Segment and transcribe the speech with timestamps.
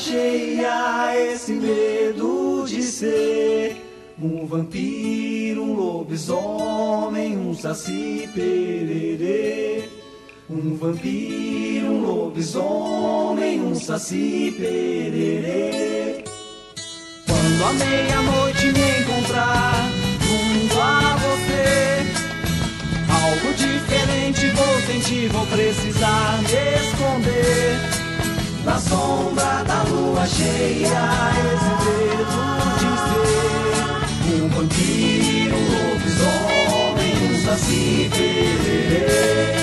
[0.00, 3.76] cheia, esse medo de ser
[4.20, 9.84] um vampiro, um lobisomem, um saci pererê.
[10.48, 16.24] Um vampiro, um lobisomem, um saci pererê.
[17.26, 19.74] Quando a meia-noite me encontrar
[20.20, 22.06] junto a você,
[23.22, 27.89] algo diferente vou sentir, vou precisar me esconder.
[28.70, 31.02] Na sombra da lua cheia,
[31.50, 32.40] esse dedo
[32.78, 32.90] de
[34.30, 39.58] ser um vampiro, um lobisomem, um saci pererê.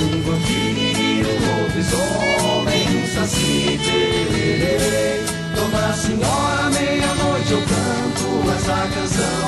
[0.00, 5.24] Um vampiro, um lobisomem, um saci pererê.
[5.56, 9.44] Dona Senhora, meia-noite eu canto essa canção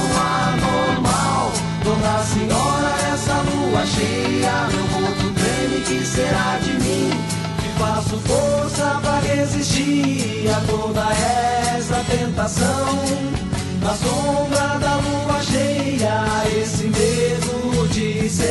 [0.51, 1.53] anormal.
[1.85, 7.44] Dona Senhora, essa lua cheia, meu corpo treme, que será de mim?
[7.85, 11.05] Faço força para resistir a toda
[11.77, 12.87] essa tentação.
[13.83, 16.25] Na sombra da lua cheia,
[16.59, 18.47] esse medo de ser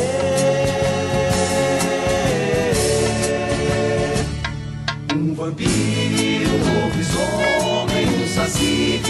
[5.15, 9.01] um vampiro, um lobisomem, um saci.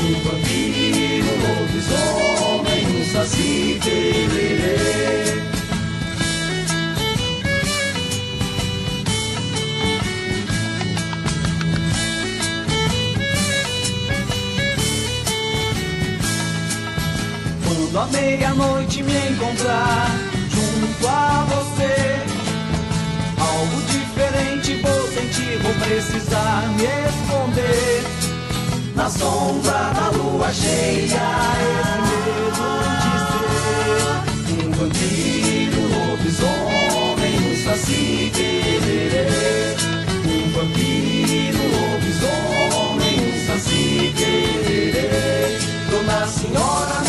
[0.00, 5.23] Um vampiro, um lobisomem, um saci pererê.
[17.94, 20.10] Quando meia-noite me encontrar
[20.50, 21.94] junto a você,
[23.38, 28.02] algo diferente vou sentir, vou precisar me esconder.
[28.96, 31.22] Na sombra da lua cheia,
[31.70, 32.50] esse medo
[32.98, 33.14] de
[34.50, 39.76] ser um vampiro, um lobisomem, um saci pererê.
[40.26, 45.58] Um vampiro, um lobisomem, um saci pererê.
[45.88, 47.03] Dona Senhora,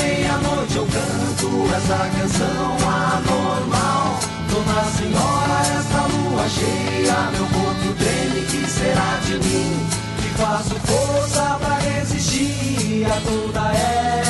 [0.76, 4.20] eu canto essa canção anormal.
[4.50, 9.88] Dona Senhora, essa lua cheia, meu corpo treme, que será de mim?
[10.22, 13.72] Que faço força pra resistir a toda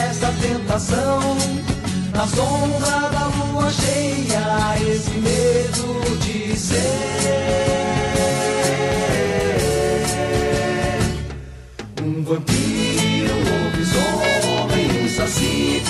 [0.08, 1.38] essa tentação.
[2.14, 6.96] Na sombra da lua cheia, esse medo de ser
[12.04, 15.84] um vampiro, um lobisomem, um saci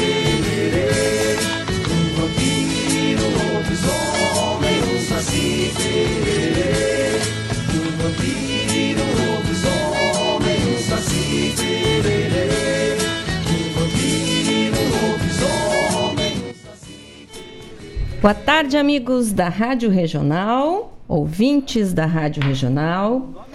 [18.26, 23.46] Boa tarde, amigos da Rádio Regional, ouvintes da Rádio Regional,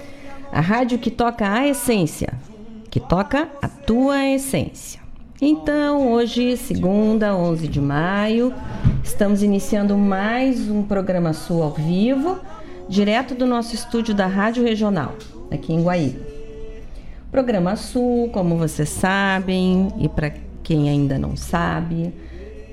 [0.52, 2.34] a rádio que toca a essência,
[2.88, 5.00] que toca a tua essência.
[5.42, 8.54] Então, hoje, segunda, 11 de maio,
[9.10, 12.38] estamos iniciando mais um programa Sul ao vivo,
[12.88, 15.16] direto do nosso estúdio da Rádio Regional,
[15.50, 16.20] aqui em Guaíba.
[17.28, 20.32] Programa Sul, como vocês sabem, e para
[20.62, 22.14] quem ainda não sabe,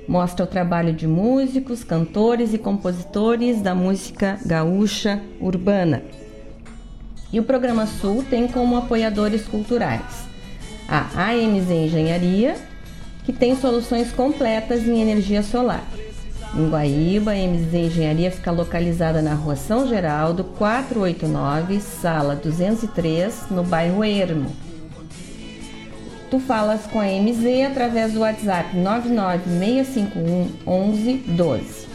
[0.06, 6.04] mostra o trabalho de músicos, cantores e compositores da música gaúcha urbana.
[7.32, 10.28] E o Programa Sul tem como apoiadores culturais
[10.88, 12.56] a AMZ Engenharia,
[13.24, 15.84] que tem soluções completas em energia solar.
[16.54, 23.62] Em Guaíba, a AMZ Engenharia fica localizada na Rua São Geraldo, 489, sala 203, no
[23.62, 24.50] bairro Ermo.
[26.30, 31.88] Tu falas com a MZ através do WhatsApp 99651 1112.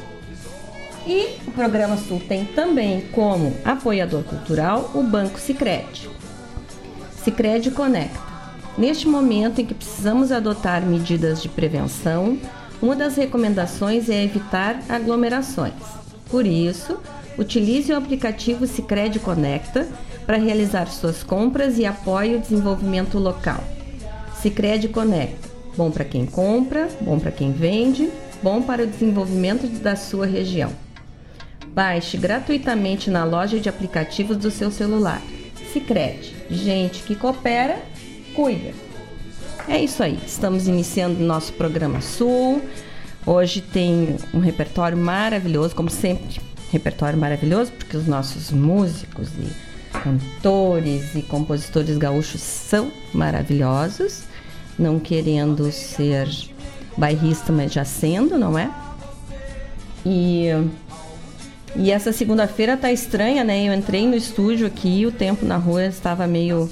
[1.05, 6.09] E o Programa Sul tem também como apoiador cultural o Banco Sicredi.
[7.23, 8.33] Sicredi Conecta.
[8.77, 12.39] Neste momento em que precisamos adotar medidas de prevenção,
[12.83, 15.71] uma das recomendações é evitar aglomerações.
[16.29, 16.99] Por isso,
[17.37, 19.87] utilize o aplicativo Sicredi Conecta
[20.25, 23.63] para realizar suas compras e apoie o desenvolvimento local.
[24.41, 25.47] Sicredi Conecta.
[25.77, 28.09] Bom para quem compra, bom para quem vende,
[28.43, 30.69] bom para o desenvolvimento da sua região.
[31.67, 35.21] Baixe gratuitamente na loja de aplicativos do seu celular.
[35.71, 36.35] Sicredi.
[36.49, 37.81] Gente que coopera,
[38.35, 38.82] cuida.
[39.67, 40.19] É isso aí.
[40.25, 42.61] Estamos iniciando nosso programa Sul.
[43.25, 49.49] Hoje tem um repertório maravilhoso, como sempre, repertório maravilhoso, porque os nossos músicos e
[49.99, 54.23] cantores e compositores gaúchos são maravilhosos,
[54.77, 56.27] não querendo ser
[56.97, 58.69] bairrista, mas já sendo, não é?
[60.05, 60.47] E
[61.75, 63.67] E essa segunda-feira tá estranha, né?
[63.67, 66.69] Eu entrei no estúdio aqui o tempo na rua estava meio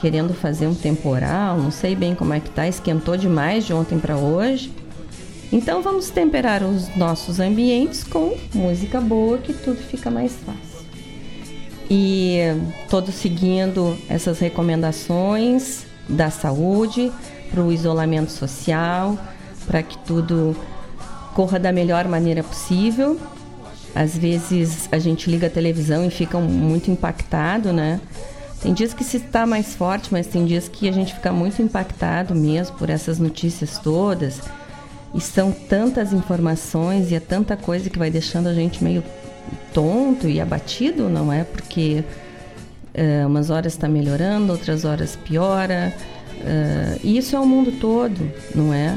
[0.00, 3.98] querendo fazer um temporal, não sei bem como é que tá, esquentou demais de ontem
[3.98, 4.72] para hoje.
[5.52, 10.60] Então vamos temperar os nossos ambientes com música boa que tudo fica mais fácil.
[11.90, 12.38] E
[12.88, 17.12] todos seguindo essas recomendações da saúde,
[17.50, 19.18] para o isolamento social,
[19.66, 20.56] para que tudo
[21.34, 23.18] corra da melhor maneira possível.
[23.94, 28.00] Às vezes a gente liga a televisão e fica muito impactado, né?
[28.62, 31.62] Tem dias que se está mais forte, mas tem dias que a gente fica muito
[31.62, 34.40] impactado mesmo por essas notícias todas.
[35.14, 39.02] E são tantas informações e é tanta coisa que vai deixando a gente meio
[39.72, 41.42] tonto e abatido, não é?
[41.42, 42.04] Porque
[42.94, 45.94] uh, umas horas está melhorando, outras horas piora.
[46.36, 48.94] Uh, e isso é o mundo todo, não é?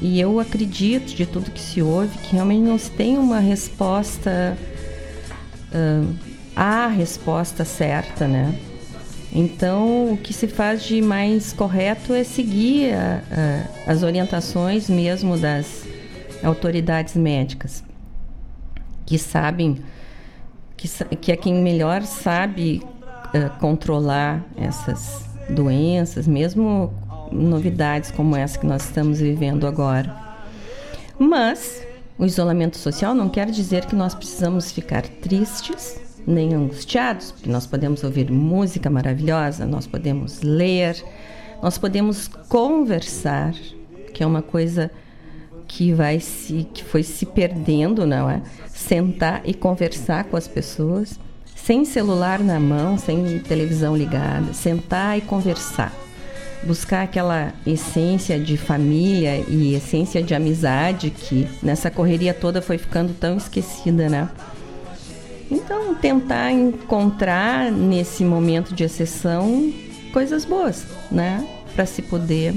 [0.00, 4.56] E eu acredito de tudo que se ouve que realmente não se tem uma resposta,
[5.72, 6.14] uh,
[6.54, 8.54] a resposta certa, né?
[9.38, 13.22] Então, o que se faz de mais correto é seguir a,
[13.86, 15.86] a, as orientações mesmo das
[16.42, 17.84] autoridades médicas,
[19.04, 19.76] que sabem,
[20.74, 26.94] que, que é quem melhor sabe uh, controlar essas doenças, mesmo
[27.30, 30.16] novidades como essa que nós estamos vivendo agora.
[31.18, 31.86] Mas
[32.18, 37.66] o isolamento social não quer dizer que nós precisamos ficar tristes nem angustiados, porque nós
[37.66, 41.02] podemos ouvir música maravilhosa, nós podemos ler,
[41.62, 43.54] nós podemos conversar,
[44.12, 44.90] que é uma coisa
[45.68, 48.42] que vai se que foi se perdendo, não é?
[48.68, 51.18] Sentar e conversar com as pessoas
[51.66, 55.92] sem celular na mão, sem televisão ligada, sentar e conversar.
[56.62, 63.12] Buscar aquela essência de família e essência de amizade que nessa correria toda foi ficando
[63.14, 64.28] tão esquecida, né?
[65.50, 69.72] Então, tentar encontrar nesse momento de exceção
[70.12, 71.46] coisas boas, né?
[71.74, 72.54] Para se poder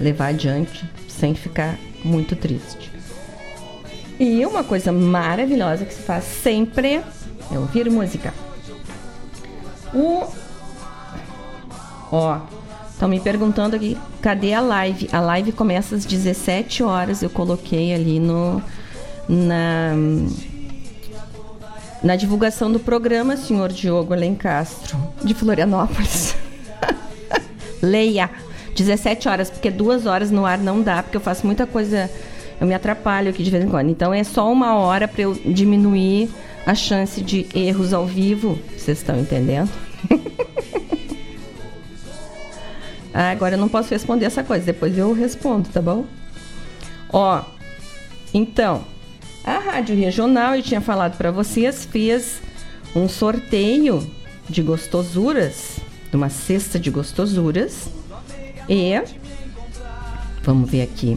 [0.00, 2.90] levar adiante sem ficar muito triste.
[4.18, 7.02] E uma coisa maravilhosa que se faz sempre
[7.52, 8.32] é ouvir música.
[9.94, 10.26] O
[12.10, 12.38] Ó,
[12.90, 15.08] estão me perguntando aqui, cadê a live?
[15.12, 18.62] A live começa às 17 horas, eu coloquei ali no
[19.28, 19.92] na
[22.06, 26.36] na divulgação do programa, senhor Diogo Alencastro, de Florianópolis.
[27.82, 28.30] Leia.
[28.76, 32.08] 17 horas, porque duas horas no ar não dá, porque eu faço muita coisa,
[32.60, 33.90] eu me atrapalho aqui de vez em quando.
[33.90, 36.30] Então é só uma hora para eu diminuir
[36.64, 38.56] a chance de erros ao vivo.
[38.76, 39.70] Vocês estão entendendo?
[43.12, 46.04] ah, agora eu não posso responder essa coisa, depois eu respondo, tá bom?
[47.12, 47.42] Ó,
[48.32, 48.84] então,
[49.46, 52.42] a Rádio Regional, eu tinha falado para vocês, fez
[52.96, 54.04] um sorteio
[54.48, 55.76] de gostosuras,
[56.10, 57.88] de uma cesta de gostosuras.
[58.68, 59.00] E
[60.42, 61.16] vamos ver aqui.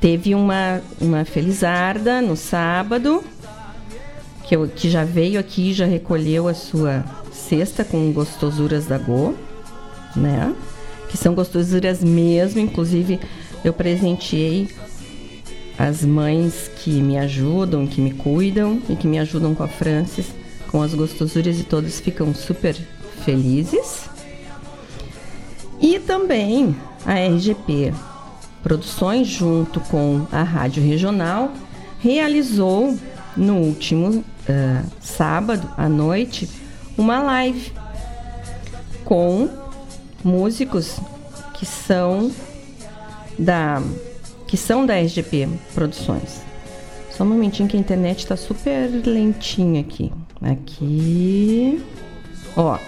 [0.00, 3.22] Teve uma, uma felizarda no sábado,
[4.42, 9.36] que, eu, que já veio aqui já recolheu a sua cesta com gostosuras da Go,
[10.16, 10.52] né?
[11.08, 13.20] Que são gostosuras mesmo, inclusive
[13.64, 14.68] eu presenteei
[15.82, 20.26] as mães que me ajudam, que me cuidam e que me ajudam com a Francis,
[20.68, 22.76] com as gostosuras e todos ficam super
[23.24, 24.08] felizes.
[25.80, 27.92] E também a RGP
[28.62, 31.52] Produções, junto com a Rádio Regional,
[31.98, 32.96] realizou
[33.36, 36.48] no último uh, sábado à noite
[36.96, 37.72] uma live
[39.04, 39.50] com
[40.22, 41.00] músicos
[41.54, 42.30] que são
[43.36, 43.82] da
[44.52, 46.42] que são da SGP Produções.
[47.10, 50.12] Só um momentinho que a internet está super lentinha aqui.
[50.42, 51.82] Aqui.
[52.54, 52.78] Ó.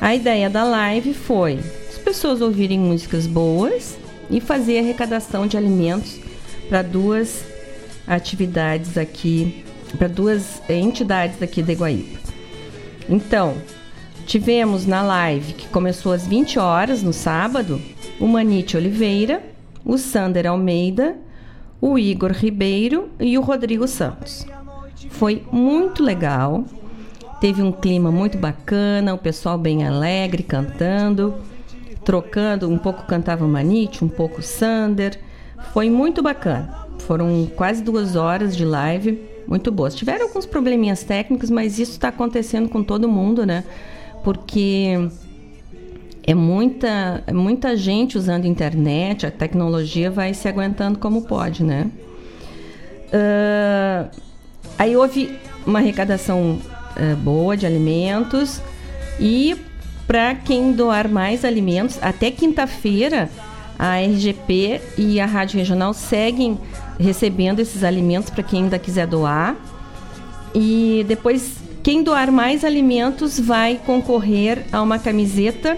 [0.00, 3.98] A ideia da live foi as pessoas ouvirem músicas boas
[4.30, 6.18] e fazer arrecadação de alimentos
[6.66, 7.44] para duas
[8.06, 9.62] atividades aqui,
[9.98, 12.18] para duas entidades aqui da Iguaíba.
[13.06, 13.54] Então,
[14.24, 17.78] tivemos na live que começou às 20 horas no sábado,
[18.18, 19.50] o Manite Oliveira,
[19.84, 21.16] o Sander Almeida,
[21.80, 24.46] o Igor Ribeiro e o Rodrigo Santos.
[25.10, 26.64] Foi muito legal,
[27.40, 31.34] teve um clima muito bacana, o pessoal bem alegre cantando,
[32.04, 35.18] trocando, um pouco cantava Manite, um pouco Sander.
[35.72, 36.86] Foi muito bacana.
[36.98, 39.94] Foram quase duas horas de live, muito boas.
[39.94, 43.64] Tiveram alguns probleminhas técnicos, mas isso está acontecendo com todo mundo, né?
[44.22, 45.08] Porque
[46.22, 51.90] é muita, é muita gente usando internet, a tecnologia vai se aguentando como pode, né?
[53.12, 54.30] Uh,
[54.80, 56.58] Aí houve uma arrecadação
[56.96, 58.62] uh, boa de alimentos
[59.20, 59.54] e
[60.06, 63.28] para quem doar mais alimentos, até quinta-feira
[63.78, 66.58] a RGP e a Rádio Regional seguem
[66.98, 69.54] recebendo esses alimentos para quem ainda quiser doar.
[70.54, 75.76] E depois, quem doar mais alimentos vai concorrer a uma camiseta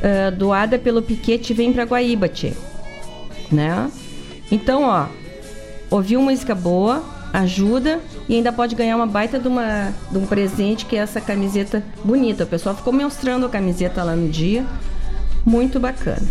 [0.00, 2.52] uh, doada pelo Piquete Vem para Guaíba, tchê.
[3.50, 3.90] né?
[4.50, 5.06] Então, ó,
[5.90, 7.02] ouviu música boa,
[7.32, 11.20] ajuda e ainda pode ganhar uma baita de, uma, de um presente que é essa
[11.20, 12.44] camiseta bonita.
[12.44, 14.64] O pessoal ficou mostrando a camiseta lá no dia,
[15.44, 16.26] muito bacana.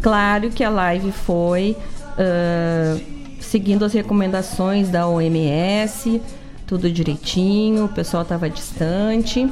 [0.00, 1.76] Claro que a live foi
[2.12, 3.00] uh,
[3.40, 6.20] seguindo as recomendações da OMS,
[6.66, 9.48] tudo direitinho, o pessoal estava distante.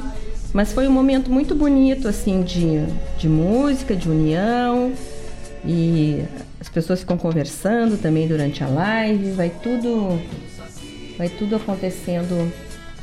[0.53, 2.85] Mas foi um momento muito bonito, assim, de,
[3.17, 4.93] de música, de união.
[5.63, 6.23] E
[6.59, 9.31] as pessoas ficam conversando também durante a live.
[9.31, 10.19] Vai tudo,
[11.17, 12.51] vai tudo acontecendo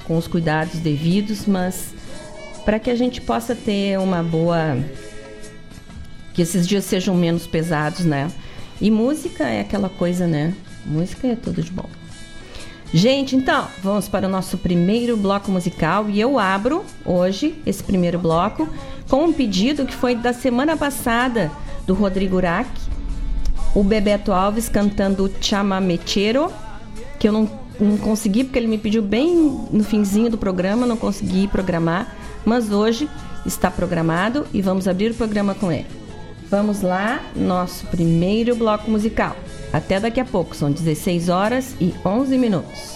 [0.05, 1.95] com os cuidados devidos, mas
[2.65, 4.77] para que a gente possa ter uma boa.
[6.35, 8.29] que esses dias sejam menos pesados, né?
[8.81, 10.53] E música é aquela coisa, né?
[10.85, 11.89] Música é tudo de bom.
[12.93, 18.19] Gente, então, vamos para o nosso primeiro bloco musical e eu abro hoje esse primeiro
[18.19, 18.69] bloco
[19.09, 21.51] com um pedido que foi da semana passada
[21.87, 22.69] do Rodrigo Urac,
[23.75, 26.51] o Bebeto Alves cantando Chamamechero,
[27.19, 29.35] que eu não, não consegui porque ele me pediu bem
[29.71, 32.15] no finzinho do programa, não consegui programar,
[32.45, 33.09] mas hoje
[33.45, 35.87] está programado e vamos abrir o programa com ele.
[36.49, 39.37] Vamos lá, nosso primeiro bloco musical.
[39.77, 42.96] Até daqui a pouco, são 16 horas e 11 minutos.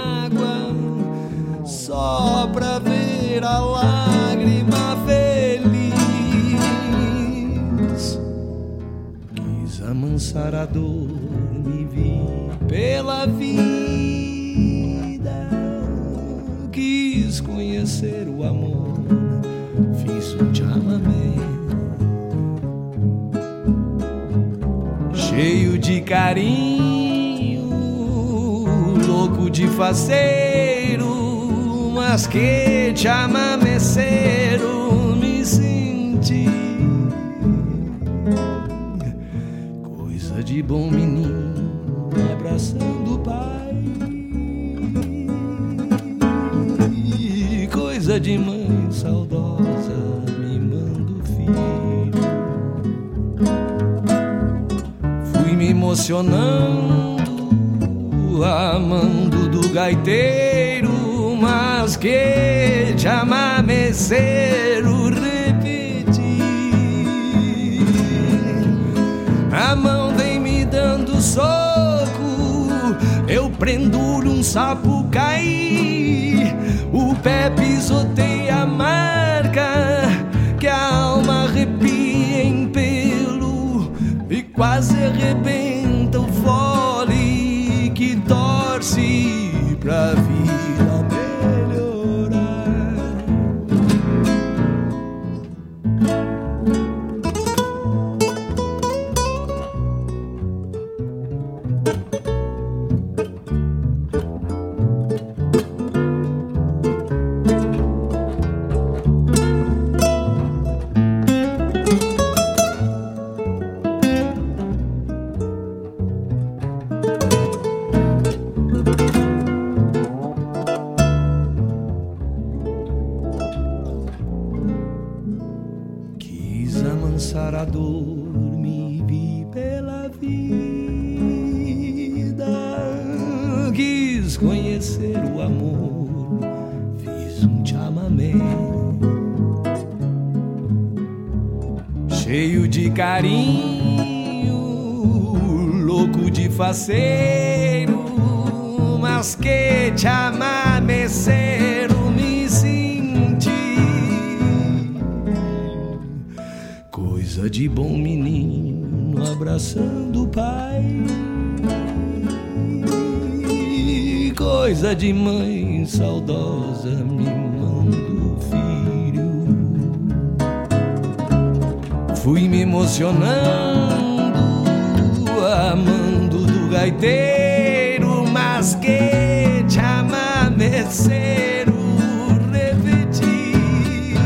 [173.45, 184.17] amando, amando do gaiteiro, mas que te amamecer o repetir.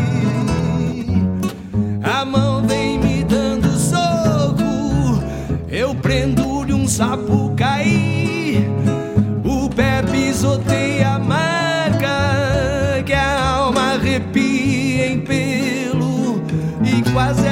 [2.03, 5.23] A mão vem me dando soco,
[5.69, 8.69] eu prendo-lhe um sapo cair,
[9.43, 11.19] o pé pisoteia a
[13.05, 16.41] que a alma arrepia em pelo
[16.83, 17.44] e quase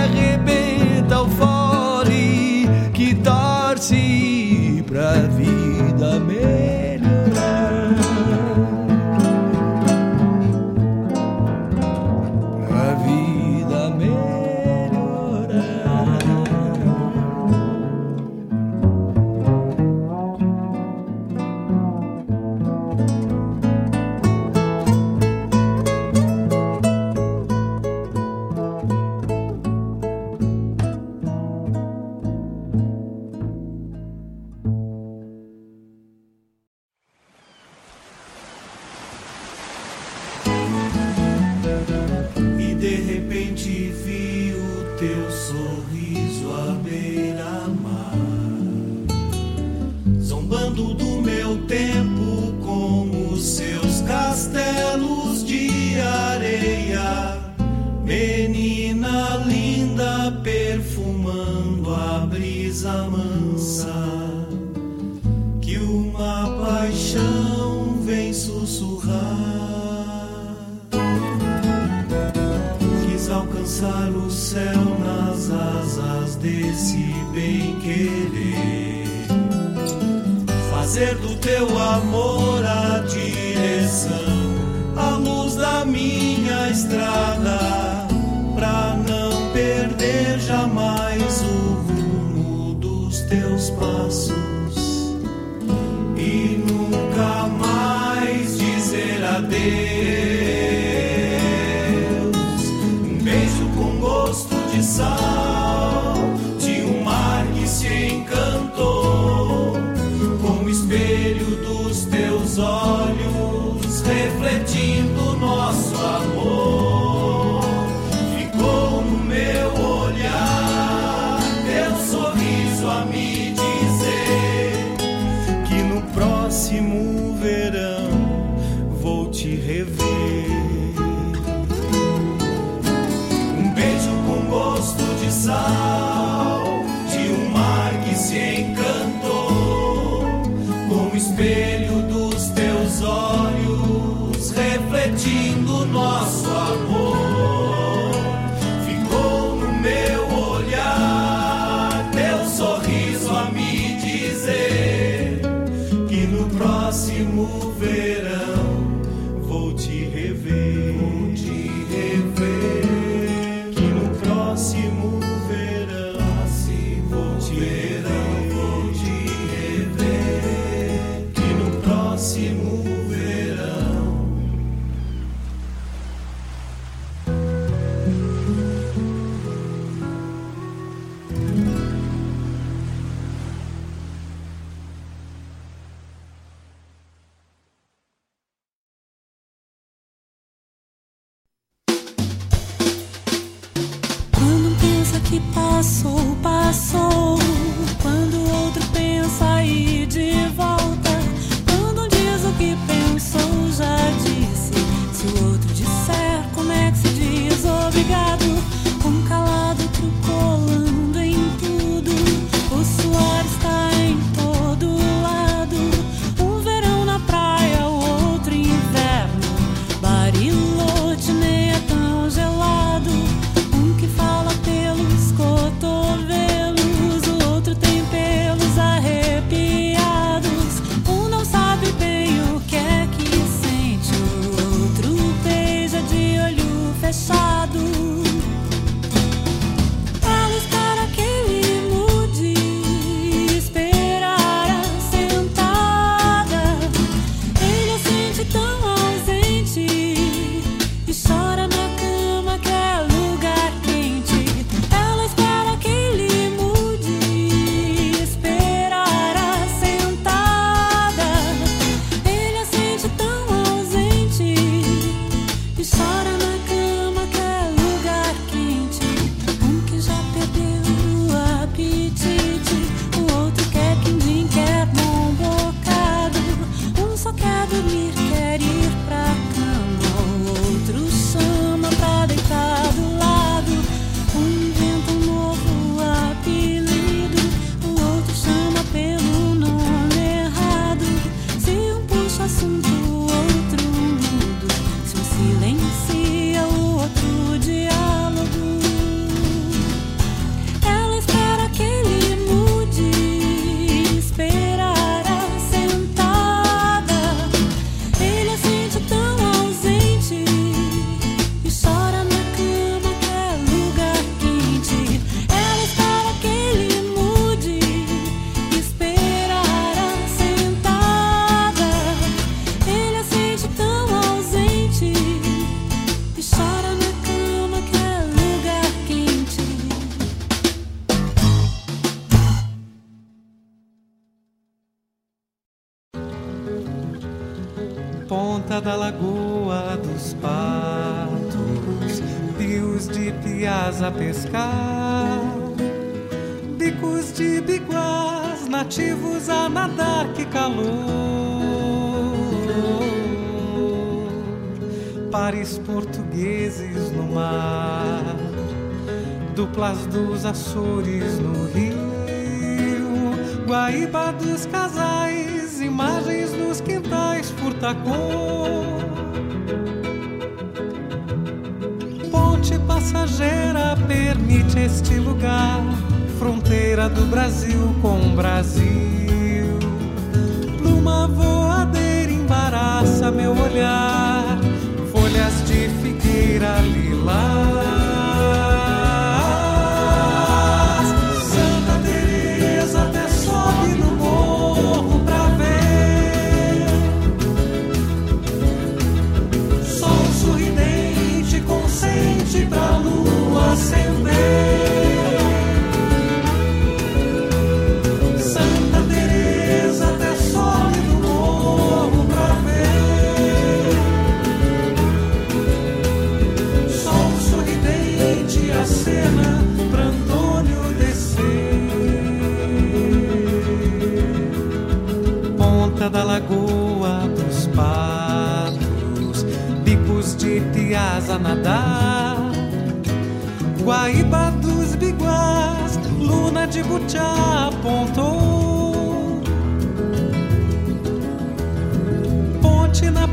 [360.45, 361.12] Açores.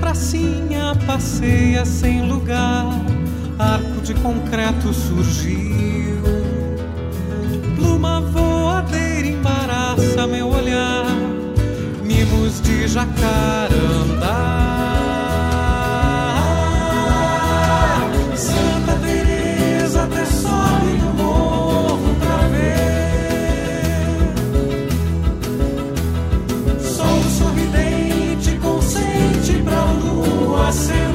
[0.01, 2.87] pracinha passeia sem lugar,
[3.59, 6.23] arco de concreto surgiu.
[7.77, 11.07] Pluma voadeira embaraça meu olhar,
[12.03, 14.70] mimos de jacarandá.
[30.71, 31.10] I see.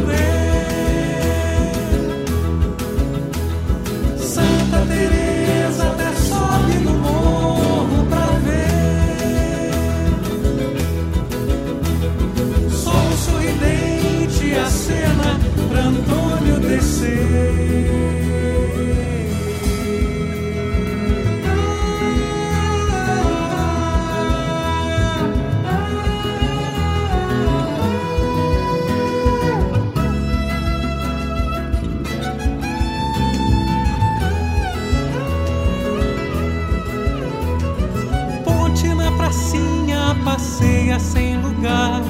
[41.00, 42.02] sem lugar,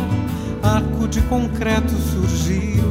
[0.63, 2.83] arco de concreto surgiu.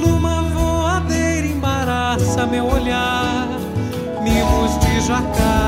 [0.00, 3.48] Luma voadeira embaraça meu olhar,
[4.22, 5.59] mimos de jacaré.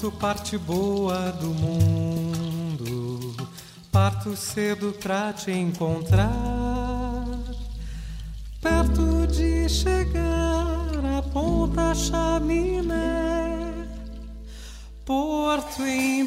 [0.00, 3.36] Parto parte boa do mundo,
[3.92, 7.26] parto cedo pra te encontrar.
[8.62, 12.94] Perto de chegar, a ponta chaminé,
[15.04, 16.26] porto em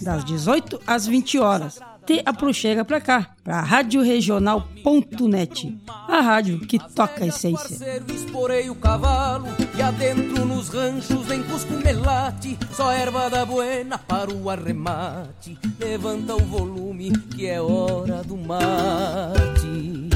[0.00, 1.78] das 18 às 20 horas.
[2.04, 8.02] Te aproxega pra cá, pra radioregional.net, a rádio que toca a essência.
[8.08, 14.34] Esporei o cavalo e adentro nos ranchos em Cusco Melate, só erva da buena para
[14.34, 15.56] o arremate.
[15.78, 20.08] Levanta o volume que é hora do mate.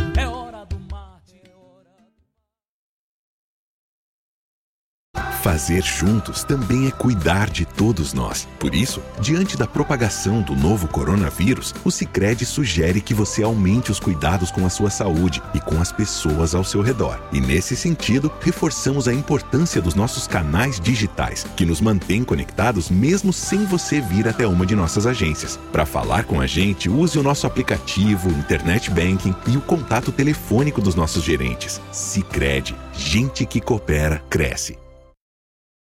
[5.47, 8.49] Fazer juntos também é cuidar de todos nós.
[8.59, 14.01] Por isso, diante da propagação do novo coronavírus, o Sicredi sugere que você aumente os
[14.01, 17.23] cuidados com a sua saúde e com as pessoas ao seu redor.
[17.33, 23.33] E nesse sentido, reforçamos a importância dos nossos canais digitais, que nos mantêm conectados mesmo
[23.33, 25.61] sem você vir até uma de nossas agências.
[25.71, 30.81] Para falar com a gente, use o nosso aplicativo, internet banking e o contato telefônico
[30.81, 31.81] dos nossos gerentes.
[31.93, 34.77] Sicredi, gente que coopera cresce.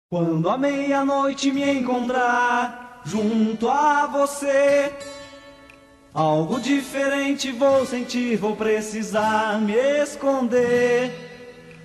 [0.09, 4.89] Quando a meia-noite me encontrar junto a você,
[6.13, 11.11] algo diferente vou sentir, vou precisar me esconder.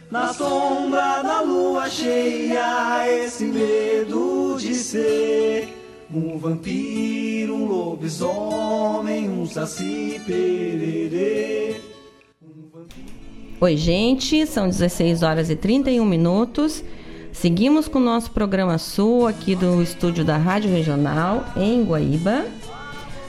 [0.09, 5.69] Na sombra da lua cheia, esse medo de ser
[6.15, 11.75] um vampiro, um lobisomem, um saci pererê.
[13.61, 16.85] Oi, gente, são 16 horas e 31 minutos.
[17.33, 22.45] Seguimos com o nosso programa Sul aqui do estúdio da Rádio Regional em Guaíba.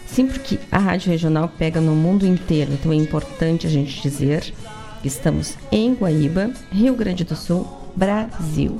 [0.05, 4.53] Sim, porque a Rádio Regional pega no mundo inteiro, então é importante a gente dizer
[5.01, 8.79] que estamos em Guaíba, Rio Grande do Sul, Brasil.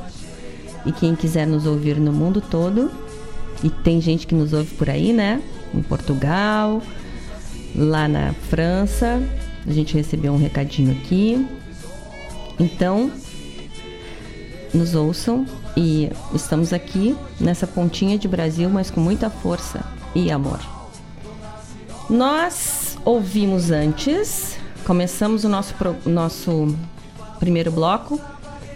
[0.86, 2.92] E quem quiser nos ouvir no mundo todo,
[3.64, 5.42] e tem gente que nos ouve por aí, né?
[5.74, 6.82] Em Portugal,
[7.76, 9.20] lá na França,
[9.66, 11.48] a gente recebeu um recadinho aqui.
[12.60, 13.10] Então,
[14.74, 15.46] nos ouçam
[15.78, 19.84] e estamos aqui nessa pontinha de Brasil, mas com muita força
[20.16, 20.60] e amor.
[22.10, 26.76] Nós ouvimos antes, começamos o nosso, pro, nosso
[27.40, 28.20] primeiro bloco,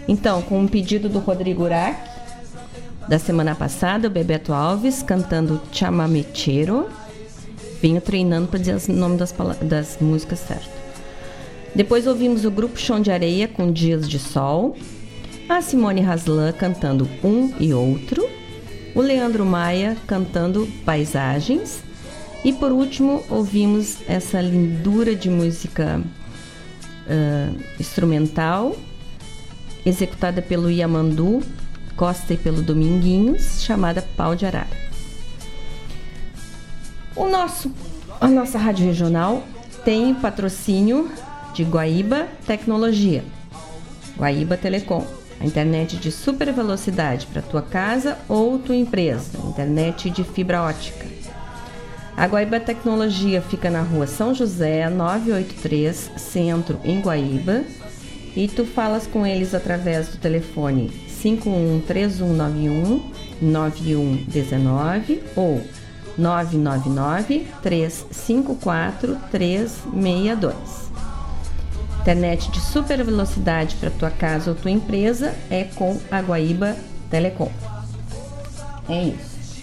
[0.06, 1.98] então com um pedido do Rodrigo Urac,
[3.08, 6.88] da semana passada, o Bebeto Alves cantando Chamamechero.
[7.80, 10.68] Venho treinando para dizer o nome das, das músicas certo.
[11.74, 14.76] Depois ouvimos o grupo Chão de Areia com Dias de Sol,
[15.48, 18.28] a Simone Haslan cantando Um e Outro,
[18.94, 21.82] o Leandro Maia cantando Paisagens.
[22.44, 28.76] E por último ouvimos essa lindura de música uh, instrumental
[29.84, 31.42] executada pelo Yamandu
[31.96, 34.68] Costa e pelo Dominguinhos, chamada Pau de Arara.
[37.16, 37.72] O nosso,
[38.20, 39.42] a nossa rádio regional
[39.84, 41.10] tem patrocínio
[41.52, 43.24] de Guaíba Tecnologia,
[44.16, 50.24] Guaíba Telecom, a internet de super velocidade para tua casa ou tua empresa, internet de
[50.24, 51.06] fibra ótica.
[52.16, 57.62] A Guaíba Tecnologia fica na rua São José, 983, Centro, em Guaíba.
[58.34, 65.62] E tu falas com eles através do telefone 513191 9119 ou
[66.18, 70.87] 999 354 362.
[72.08, 76.74] Internet de super velocidade para tua casa ou tua empresa é com a Guaíba
[77.10, 77.52] Telecom.
[78.88, 79.62] É isso.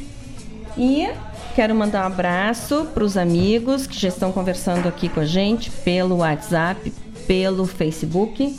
[0.78, 1.10] E
[1.56, 5.72] quero mandar um abraço para os amigos que já estão conversando aqui com a gente
[5.72, 6.94] pelo WhatsApp,
[7.26, 8.56] pelo Facebook.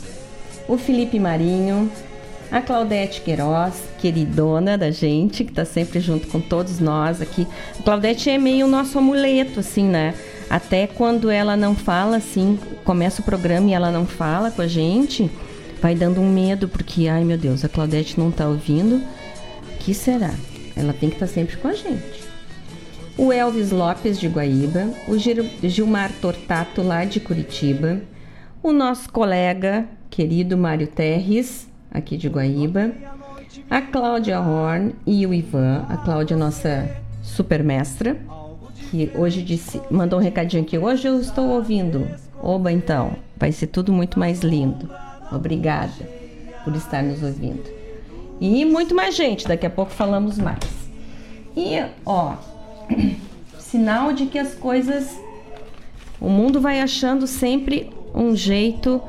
[0.67, 1.89] O Felipe Marinho,
[2.51, 7.47] a Claudete Queiroz, queridona da gente, que está sempre junto com todos nós aqui.
[7.79, 10.13] A Claudete é meio o nosso amuleto, assim, né?
[10.49, 14.67] Até quando ela não fala, assim, começa o programa e ela não fala com a
[14.67, 15.29] gente,
[15.81, 19.01] vai dando um medo, porque, ai meu Deus, a Claudete não está ouvindo.
[19.79, 20.33] que será?
[20.75, 22.27] Ela tem que estar tá sempre com a gente.
[23.17, 25.17] O Elvis Lopes de Guaíba, o
[25.67, 27.99] Gilmar Tortato lá de Curitiba,
[28.61, 32.91] o nosso colega querido Mário Terres, aqui de Guaíba,
[33.69, 36.89] a Cláudia Horn e o Ivan, a Cláudia nossa
[37.21, 38.17] super mestra,
[38.89, 42.07] que hoje disse, mandou um recadinho aqui, hoje eu estou ouvindo.
[42.41, 44.89] Oba então, vai ser tudo muito mais lindo.
[45.31, 45.91] Obrigada
[46.63, 47.63] por estar nos ouvindo.
[48.39, 50.59] E muito mais gente, daqui a pouco falamos mais.
[51.55, 52.35] E, ó,
[53.59, 55.17] sinal de que as coisas
[56.19, 59.01] o mundo vai achando sempre um jeito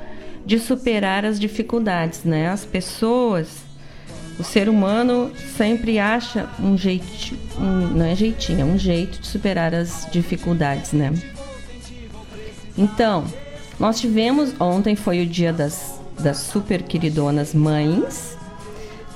[0.44, 2.48] de superar as dificuldades, né?
[2.48, 3.62] As pessoas,
[4.38, 7.04] o ser humano sempre acha um jeito,
[7.58, 11.12] um, não é jeitinho, é um jeito de superar as dificuldades, né?
[12.76, 13.24] Então,
[13.78, 18.36] nós tivemos, ontem foi o dia das, das super queridonas mães,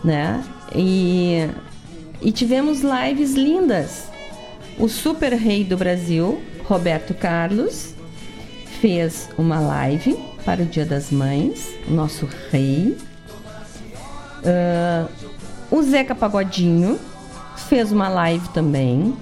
[0.02, 0.42] né?
[0.74, 1.48] E,
[2.20, 4.10] e tivemos lives lindas.
[4.78, 7.94] O super rei do Brasil, Roberto Carlos,
[8.80, 12.96] fez uma live para o Dia das Mães, o nosso rei.
[14.42, 15.08] Uh,
[15.70, 16.98] o Zeca Pagodinho
[17.68, 19.16] fez uma live também.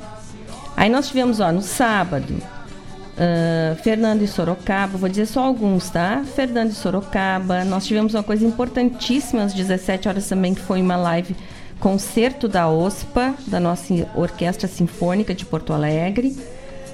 [0.76, 6.24] Aí nós tivemos, ó, no sábado, uh, Fernando e Sorocaba, vou dizer só alguns, tá?
[6.34, 7.64] Fernando e Sorocaba.
[7.64, 11.36] Nós tivemos uma coisa importantíssima às 17 horas também, que foi uma live
[11.78, 16.36] concerto da OSPA, da nossa Orquestra Sinfônica de Porto Alegre.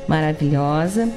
[0.08, 1.08] Maravilhosa.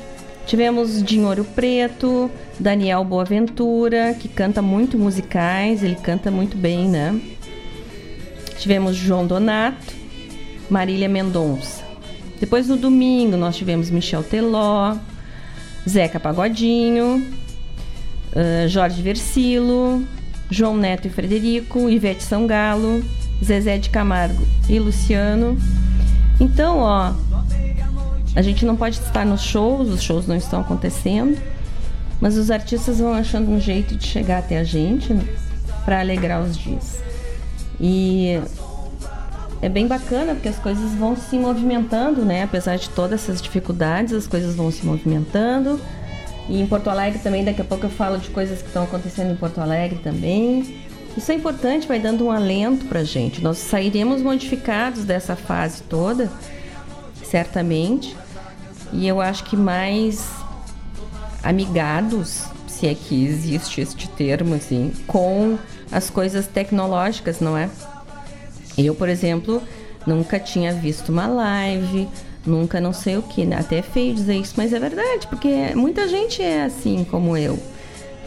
[0.49, 2.27] Tivemos Dinheiro Preto,
[2.59, 7.21] Daniel Boaventura, que canta muito musicais, ele canta muito bem, né?
[8.57, 9.93] Tivemos João Donato,
[10.67, 11.83] Marília Mendonça.
[12.39, 14.95] Depois no domingo nós tivemos Michel Teló,
[15.87, 17.23] Zeca Pagodinho,
[18.33, 20.03] uh, Jorge Versilo,
[20.49, 23.05] João Neto e Frederico, Ivete Sangalo,
[23.45, 25.55] Zezé de Camargo e Luciano.
[26.39, 27.13] Então, ó,
[28.35, 31.37] a gente não pode estar nos shows, os shows não estão acontecendo,
[32.21, 35.23] mas os artistas vão achando um jeito de chegar até a gente né,
[35.85, 37.01] para alegrar os dias.
[37.79, 38.39] E
[39.61, 42.43] é bem bacana porque as coisas vão se movimentando, né?
[42.43, 45.79] Apesar de todas essas dificuldades, as coisas vão se movimentando.
[46.49, 49.31] E em Porto Alegre também, daqui a pouco eu falo de coisas que estão acontecendo
[49.31, 50.77] em Porto Alegre também.
[51.15, 53.41] Isso é importante, vai dando um alento pra gente.
[53.41, 56.29] Nós sairemos modificados dessa fase toda
[57.29, 58.15] certamente.
[58.91, 60.27] E eu acho que mais
[61.43, 65.57] amigados, se é que existe este termo, assim, com
[65.91, 67.69] as coisas tecnológicas, não é?
[68.77, 69.61] Eu, por exemplo,
[70.05, 72.07] nunca tinha visto uma live,
[72.45, 73.57] nunca não sei o que, né?
[73.57, 77.59] até é feio dizer isso, mas é verdade, porque muita gente é assim como eu,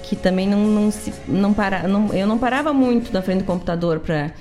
[0.03, 3.45] que também não, não se não para, não, eu não parava muito na frente do
[3.45, 4.33] computador para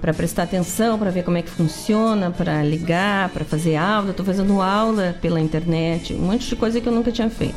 [0.00, 4.10] para prestar atenção, para ver como é que funciona, para ligar, para fazer aula.
[4.10, 7.56] Estou fazendo aula pela internet, um monte de coisa que eu nunca tinha feito.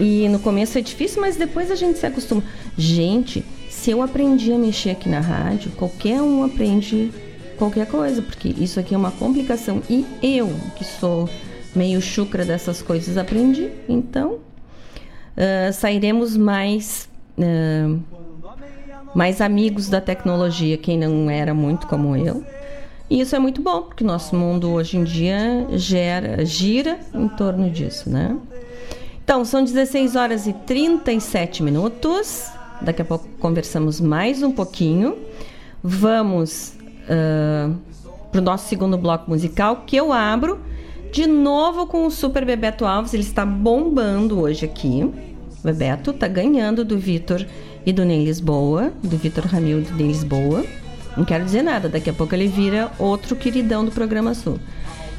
[0.00, 2.42] E no começo é difícil, mas depois a gente se acostuma.
[2.76, 7.10] Gente, se eu aprendi a mexer aqui na rádio, qualquer um aprende
[7.56, 9.82] qualquer coisa, porque isso aqui é uma complicação.
[9.88, 11.28] E eu, que sou
[11.74, 13.70] meio chucra dessas coisas, aprendi.
[13.88, 14.38] Então,
[15.36, 17.08] uh, sairemos mais.
[17.38, 18.00] Uh,
[19.14, 22.44] mais amigos da tecnologia, quem não era muito como eu.
[23.10, 27.68] E isso é muito bom, porque nosso mundo hoje em dia gera, gira em torno
[27.68, 28.36] disso, né?
[29.22, 32.50] Então, são 16 horas e 37 minutos.
[32.80, 35.16] Daqui a pouco conversamos mais um pouquinho.
[35.82, 37.76] Vamos uh,
[38.30, 40.58] para o nosso segundo bloco musical, que eu abro
[41.12, 43.14] de novo com o Super Bebeto Alves.
[43.14, 45.04] Ele está bombando hoje aqui.
[45.04, 47.46] O Bebeto está ganhando do Vitor
[47.84, 50.64] e do Ney Lisboa, do Vitor Ramil do Ney Lisboa.
[51.16, 54.58] Não quero dizer nada, daqui a pouco ele vira outro queridão do programa Sul.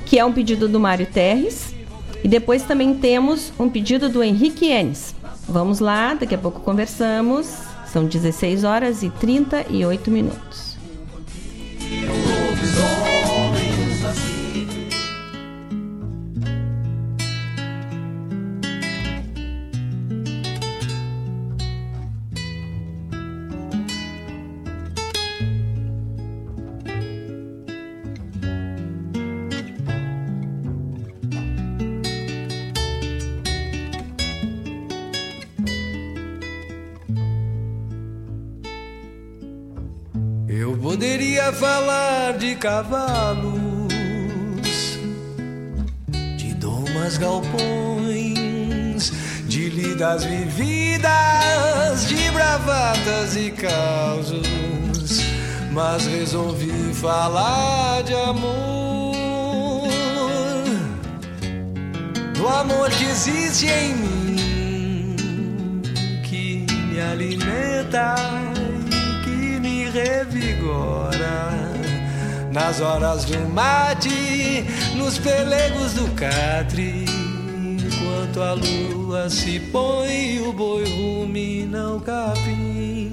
[0.06, 1.74] Que é um pedido do Mário Terres.
[2.24, 5.14] E depois também temos um pedido do Henrique Enes.
[5.48, 7.48] Vamos lá, daqui a pouco conversamos.
[7.86, 10.78] São 16 horas e 38 minutos.
[41.54, 43.94] Falar de cavalos,
[46.38, 49.12] de domas galpões,
[49.48, 55.22] de lidas vividas, de bravatas e causos,
[55.72, 59.14] mas resolvi falar de amor,
[62.34, 65.16] do amor que existe em mim,
[66.24, 68.23] que me alimenta
[72.54, 74.64] nas horas do mate,
[74.96, 77.04] nos pelegos do catre.
[77.84, 83.12] Enquanto a lua se põe, o boi rumina o capim.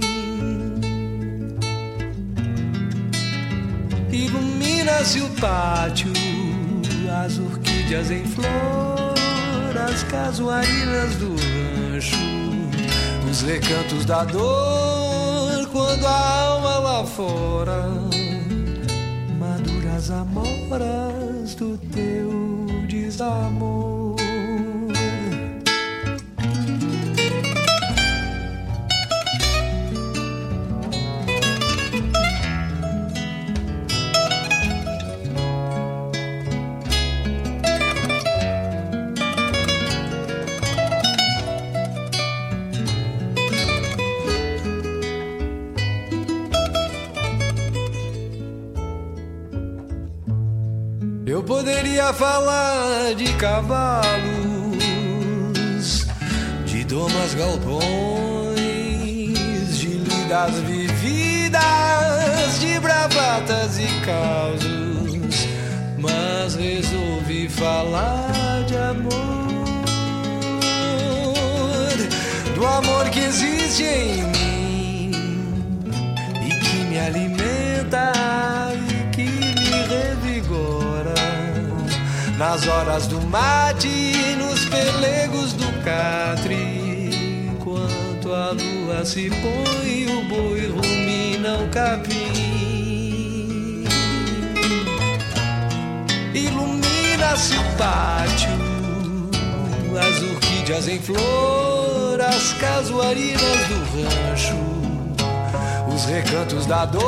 [4.12, 6.12] Ilumina-se o pátio,
[7.24, 9.14] as orquídeas em flor,
[9.88, 12.16] as casuarinas do rancho,
[13.30, 18.30] os recantos da dor, quando a alma lá fora
[20.01, 24.00] as amoras do teu desamor.
[51.51, 54.79] Poderia falar de cavalos,
[56.65, 57.81] de domas galpões,
[59.77, 61.61] de lidas vividas,
[62.61, 65.49] de bravatas e causos,
[65.99, 69.11] mas resolvi falar de amor,
[72.55, 75.11] do amor que existe em mim
[76.47, 78.60] e que me alimenta
[82.41, 87.11] nas horas do mate, nos pelegos do catre.
[87.53, 92.14] Enquanto a lua se põe, o boi rumina o capim.
[96.32, 98.49] Ilumina-se o pátio,
[99.99, 104.57] as orquídeas em flor, as casuarinas do rancho,
[105.95, 107.03] os recantos da dor,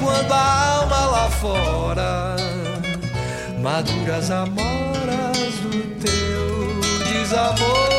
[0.00, 2.31] quando a alma lá fora
[3.62, 6.80] maduras amoras do teu
[7.12, 7.90] desamor.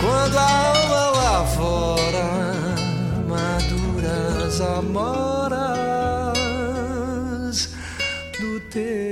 [0.00, 2.28] Quando a alma lá fora,
[3.28, 5.54] maduras amoras
[8.40, 9.03] do teu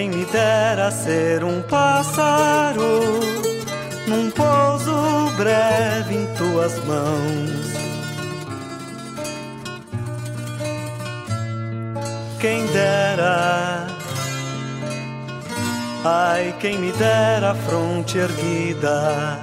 [0.00, 3.20] quem me dera ser um pássaro
[4.08, 4.94] num pouso
[5.36, 7.50] breve em tuas mãos.
[12.40, 13.86] Quem dera,
[16.02, 19.38] ai, quem me dera fronte erguida.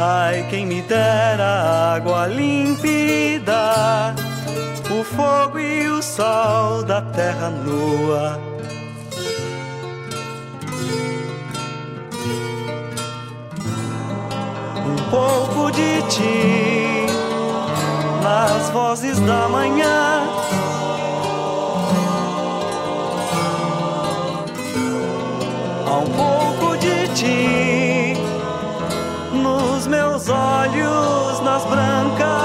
[0.00, 4.12] Ai, quem me dera água límpida,
[5.00, 8.38] o fogo e o sol da terra nua.
[14.86, 17.06] Um pouco de ti
[18.22, 20.22] nas vozes da manhã.
[25.86, 28.14] Há um pouco de ti
[29.32, 32.43] nos meus olhos, nas brancas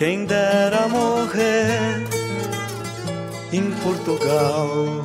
[0.00, 2.08] Quem dera morrer
[3.52, 4.99] em Portugal.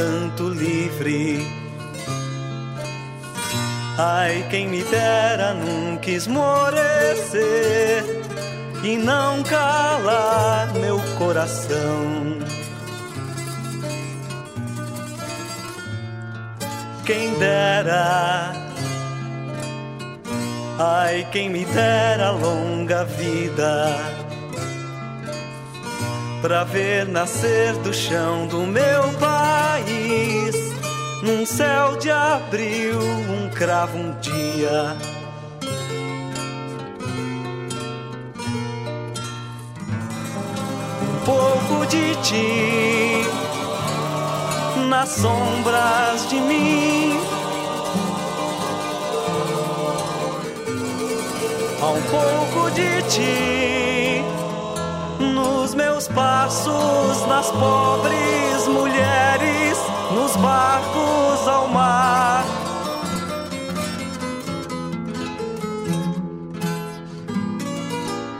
[0.00, 1.46] Canto livre.
[3.98, 7.42] Ai, quem me dera nunca esmorecer
[8.82, 12.38] e não calar meu coração.
[17.04, 18.52] Quem dera,
[20.78, 24.20] ai, quem me dera longa vida
[26.40, 29.29] pra ver nascer do chão do meu país,
[31.30, 34.96] num céu de abril, um cravo um dia.
[41.02, 43.24] Um pouco de ti
[44.88, 47.20] nas sombras de mim.
[51.80, 54.24] Há um pouco de ti
[55.32, 59.59] nos meus passos, nas pobres mulheres,
[60.14, 62.44] nos barcos ao mar.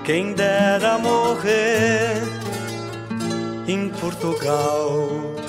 [0.04, 2.22] Quem dera morrer
[3.68, 5.39] em Portugal.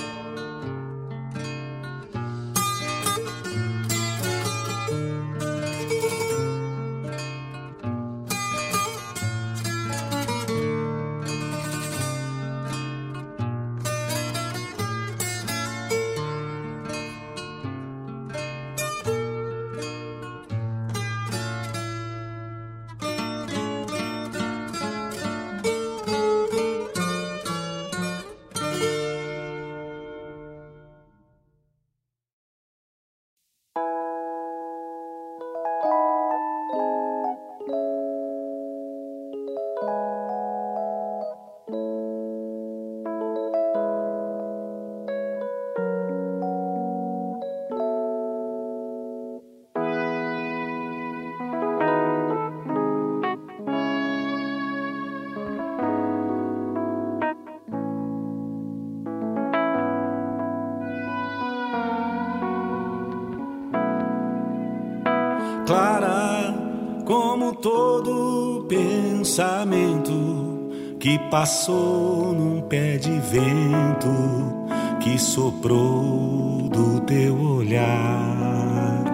[71.32, 74.68] Passou num pé de vento
[75.00, 79.06] que soprou do teu olhar.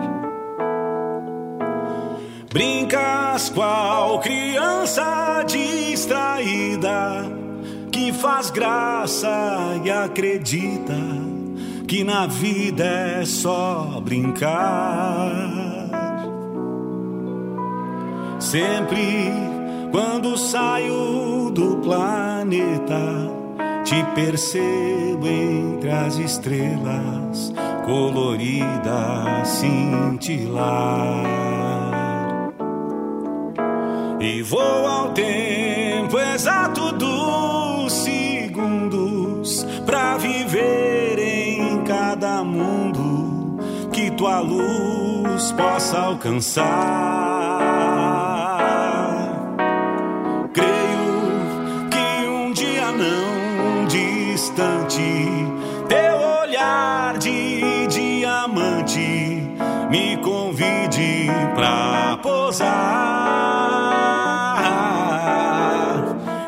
[2.51, 7.23] Brincas qual criança distraída
[7.91, 10.97] que faz graça e acredita
[11.87, 15.37] que na vida é só brincar.
[18.39, 19.31] Sempre
[19.91, 22.99] quando saio do planeta,
[23.83, 27.53] te percebo entre as estrelas
[27.85, 31.23] coloridas cintilar.
[34.19, 43.57] E vou ao tempo exato dos segundos para viver em cada mundo
[43.91, 47.36] que tua luz possa alcançar.
[62.57, 64.47] Pra posar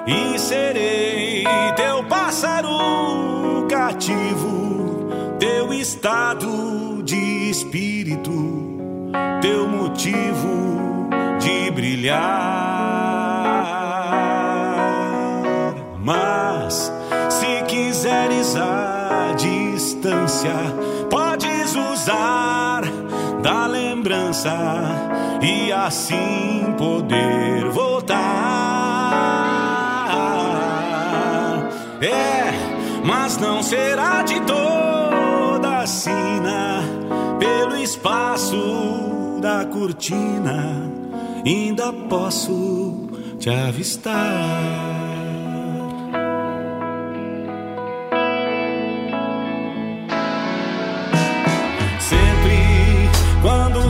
[0.08, 1.46] e serei
[1.76, 8.32] teu pássaro cativo, teu estado de espírito,
[9.42, 12.20] teu motivo de brilhar.
[16.02, 16.92] Mas
[17.68, 20.54] quiseres a distância,
[21.10, 22.82] podes usar
[23.44, 24.52] da lembrança
[25.42, 28.18] e assim poder voltar.
[32.02, 32.54] É,
[33.04, 36.82] mas não será de toda sina
[37.40, 40.90] pelo espaço da cortina.
[41.46, 43.10] Ainda posso
[43.40, 45.00] te avistar.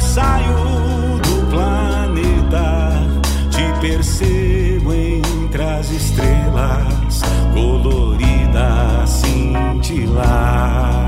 [0.10, 0.89] saio do
[2.50, 7.22] te percebo entre as estrelas
[7.54, 10.99] coloridas cintilar.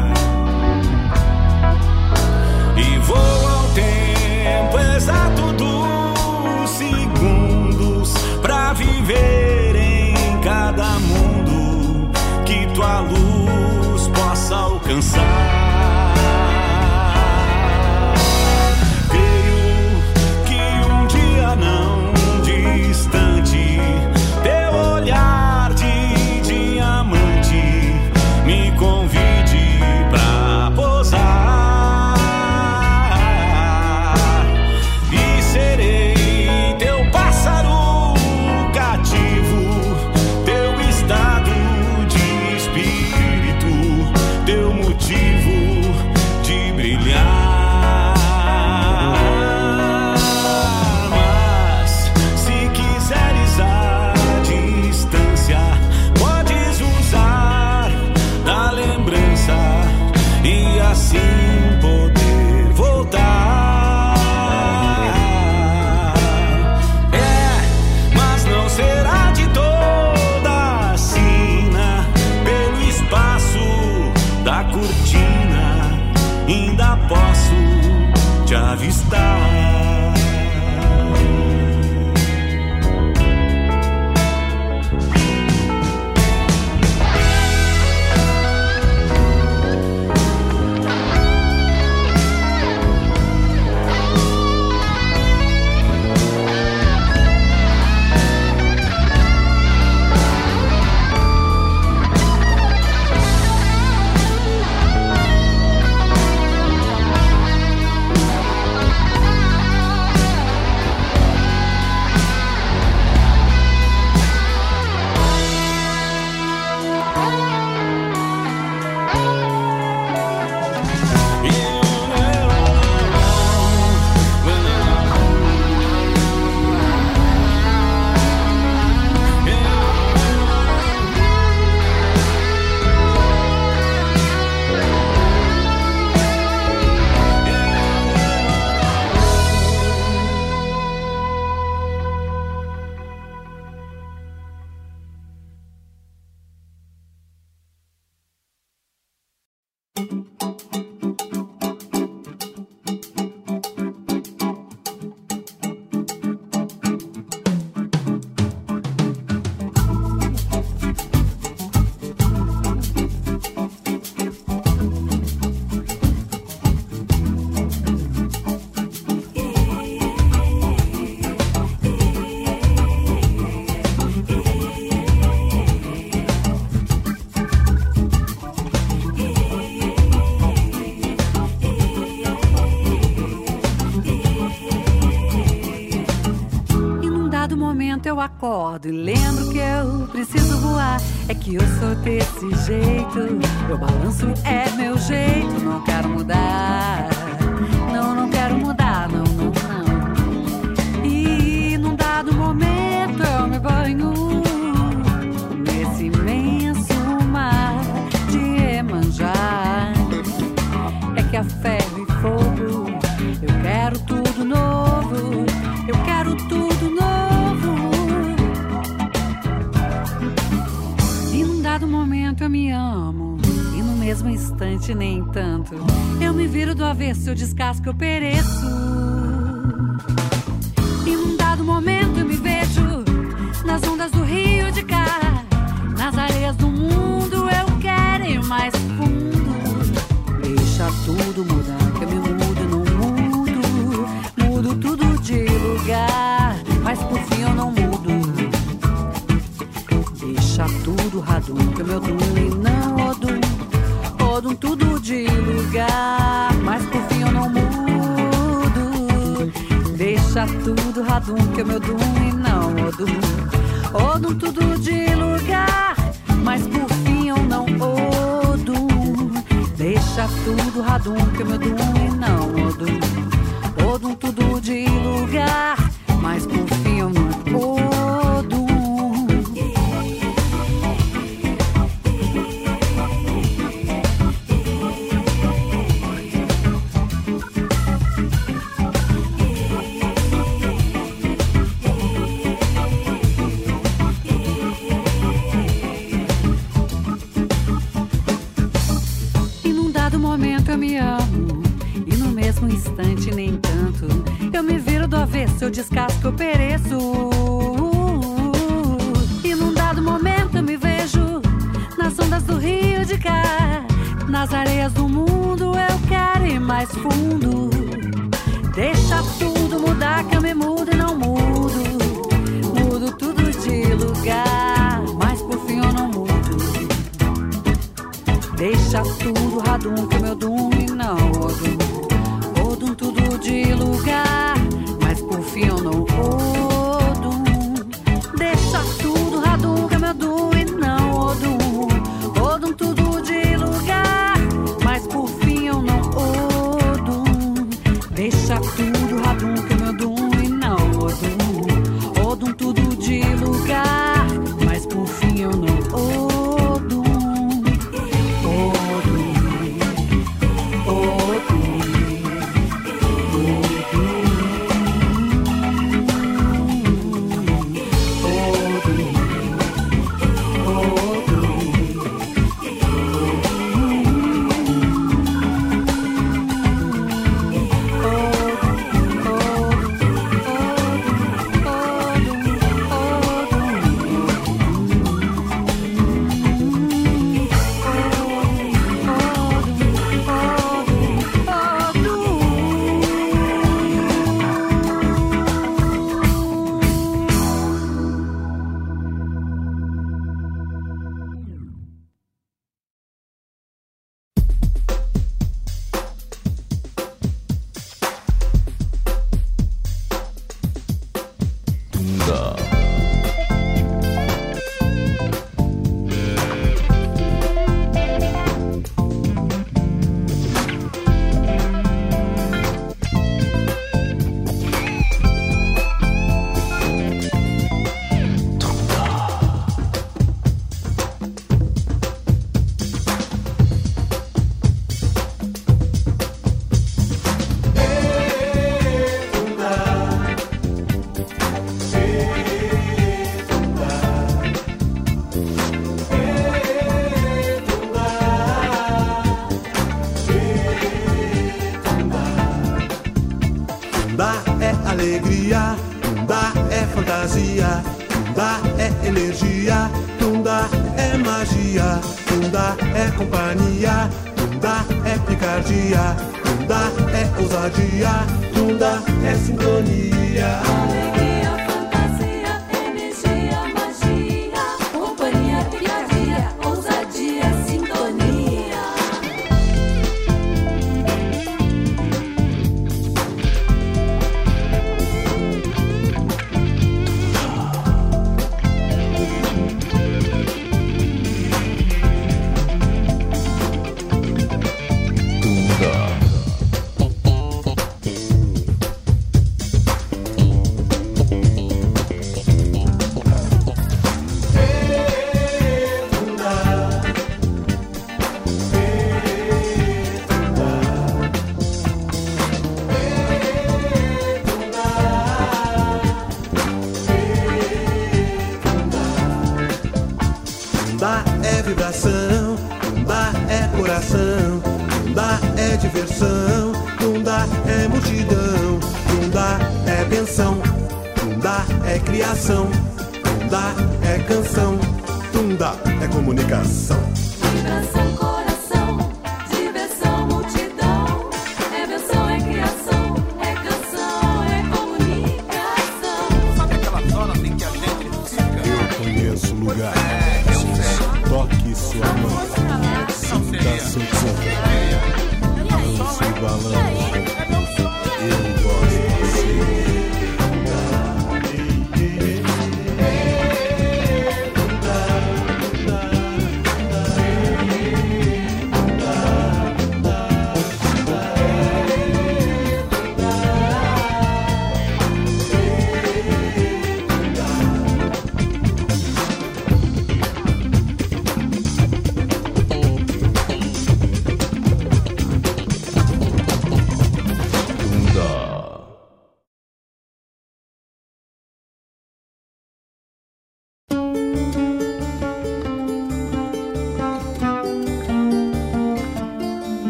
[457.41, 459.89] Tunda é energia,
[460.19, 468.13] tunda é magia, tunda é companhia, tunda é picardia, tunda é ousadia,
[468.53, 471.10] tunda é sintonia.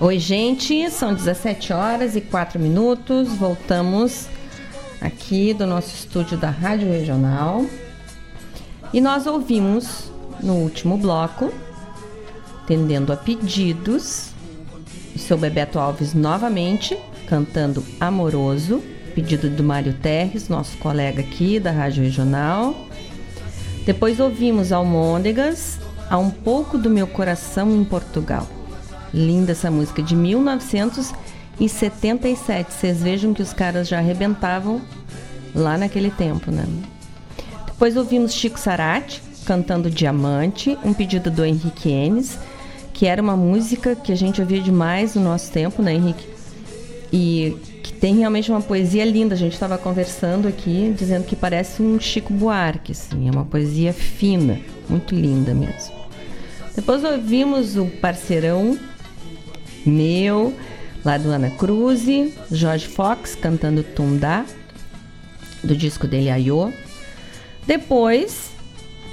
[0.00, 3.28] Oi, gente, são 17 horas e 4 minutos.
[3.28, 4.28] Voltamos
[4.98, 7.66] aqui do nosso estúdio da Rádio Regional.
[8.94, 10.10] E nós ouvimos
[10.42, 11.52] no último bloco,
[12.66, 14.30] tendendo a pedidos,
[15.14, 16.98] o seu Bebeto Alves novamente
[17.28, 18.82] cantando Amoroso,
[19.14, 22.74] pedido do Mário Terres, nosso colega aqui da Rádio Regional.
[23.84, 25.78] Depois ouvimos Almôndegas,
[26.08, 28.48] Há um pouco do meu coração em Portugal.
[29.12, 32.72] Linda essa música de 1977.
[32.72, 34.80] Vocês vejam que os caras já arrebentavam
[35.54, 36.64] lá naquele tempo, né?
[37.66, 42.38] Depois ouvimos Chico Sarati cantando Diamante, um pedido do Henrique Enes,
[42.92, 46.28] que era uma música que a gente ouvia demais no nosso tempo, né, Henrique?
[47.12, 49.34] E que tem realmente uma poesia linda.
[49.34, 53.92] A gente estava conversando aqui, dizendo que parece um Chico Buarque, assim, é uma poesia
[53.92, 55.94] fina, muito linda mesmo.
[56.76, 58.78] Depois ouvimos o parceirão
[59.84, 60.54] meu,
[61.04, 62.06] lá do Ana Cruz,
[62.50, 64.44] Jorge Fox cantando Tundá,
[65.62, 66.72] do disco dele Ayô.
[67.66, 68.50] Depois,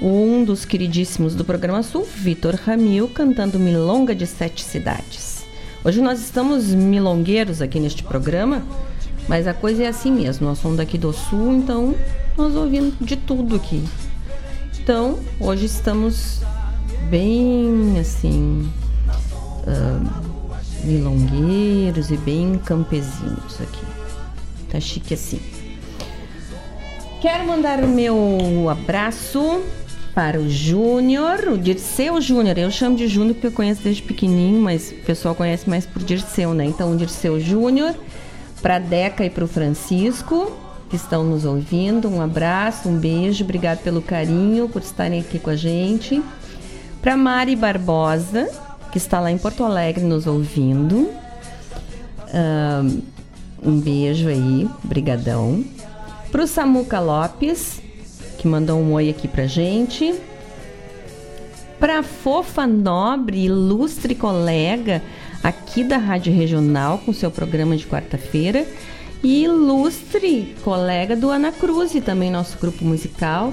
[0.00, 5.44] um dos queridíssimos do programa Sul, Vitor Ramil, cantando Milonga de Sete Cidades.
[5.84, 8.62] Hoje nós estamos milongueiros aqui neste programa,
[9.28, 10.46] mas a coisa é assim mesmo.
[10.46, 11.94] Nós somos daqui do Sul, então
[12.36, 13.82] nós ouvimos de tudo aqui.
[14.80, 16.40] Então, hoje estamos
[17.10, 18.70] bem assim.
[19.66, 20.27] Uh,
[20.84, 23.86] milongueiros e bem campezinos aqui.
[24.70, 25.40] Tá chique assim.
[27.20, 29.62] Quero mandar o meu abraço
[30.14, 32.58] para o Júnior, o Dirceu Júnior.
[32.58, 36.02] Eu chamo de Júnior porque eu conheço desde pequenininho, mas o pessoal conhece mais por
[36.02, 36.64] Dirceu, né?
[36.64, 37.94] Então, o Dirceu Júnior,
[38.60, 40.52] para Deca e para o Francisco,
[40.90, 42.08] que estão nos ouvindo.
[42.08, 46.22] Um abraço, um beijo, obrigado pelo carinho, por estarem aqui com a gente.
[47.00, 48.48] Para Mari Barbosa,
[48.90, 51.10] que está lá em Porto Alegre nos ouvindo.
[53.62, 55.64] Um beijo aí, brigadão.
[56.30, 57.80] Pro Samuca Lopes,
[58.38, 60.14] que mandou um oi aqui pra gente.
[61.78, 65.02] Pra Fofa Nobre, ilustre colega
[65.42, 68.66] aqui da Rádio Regional, com seu programa de quarta-feira.
[69.22, 73.52] E ilustre colega do Ana Cruz, também nosso grupo musical.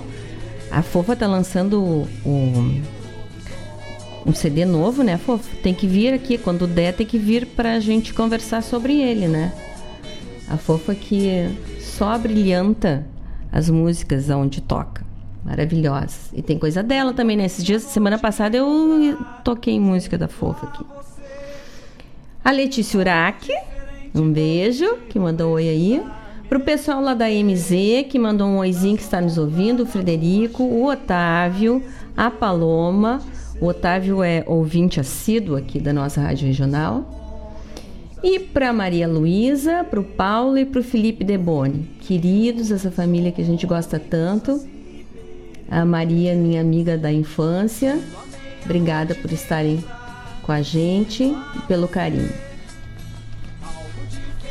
[0.71, 2.81] A Fofa tá lançando o, o
[4.25, 5.55] um CD novo, né, fofo?
[5.57, 9.53] Tem que vir aqui, quando der, tem que vir pra gente conversar sobre ele, né?
[10.49, 11.49] A fofa que
[11.79, 13.05] só brilhanta
[13.51, 15.05] as músicas onde toca.
[15.43, 16.31] Maravilhosas.
[16.33, 17.45] E tem coisa dela também, né?
[17.47, 20.83] dias, semana passada eu toquei música da fofa aqui.
[22.43, 23.47] A Letícia Urac,
[24.13, 26.03] um beijo, que mandou um oi aí.
[26.49, 30.63] Pro pessoal lá da MZ, que mandou um oizinho que está nos ouvindo, o Frederico,
[30.63, 31.83] o Otávio,
[32.15, 33.21] a Paloma,
[33.59, 37.09] O Otávio é ouvinte assíduo aqui da nossa rádio regional.
[38.21, 43.31] E para Maria Luísa, para o Paulo e para o Felipe Deboni, queridos, essa família
[43.31, 44.59] que a gente gosta tanto.
[45.69, 47.99] A Maria, minha amiga da infância,
[48.63, 49.83] obrigada por estarem
[50.41, 52.31] com a gente e pelo carinho.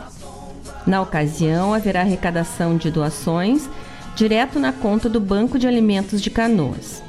[0.85, 3.69] Na ocasião, haverá arrecadação de doações
[4.15, 7.05] direto na conta do Banco de Alimentos de Canoas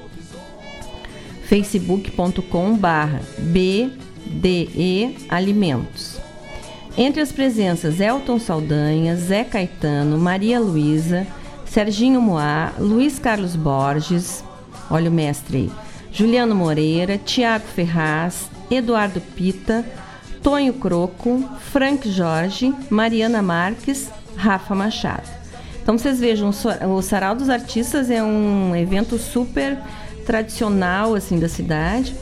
[1.49, 6.19] facebook.com barra BDE Alimentos.
[6.97, 11.27] Entre as presenças Elton Saldanha, Zé Caetano, Maria Luísa,
[11.65, 14.45] Serginho Moá, Luiz Carlos Borges,
[14.91, 15.71] olha o mestre aí,
[16.13, 19.87] Juliano Moreira, Tiago Ferraz, Eduardo Pita,
[20.43, 25.29] Tonho Croco, Frank Jorge, Mariana Marques, Rafa Machado.
[25.83, 29.79] Então vocês vejam, o Sarau dos Artistas é um evento super
[30.29, 32.15] tradicional assim da cidade.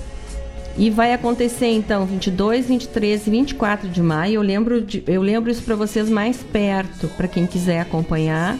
[0.78, 4.34] E vai acontecer então 22, 23 e 24 de maio.
[4.34, 8.56] Eu lembro, de, eu lembro isso para vocês mais perto, para quem quiser acompanhar.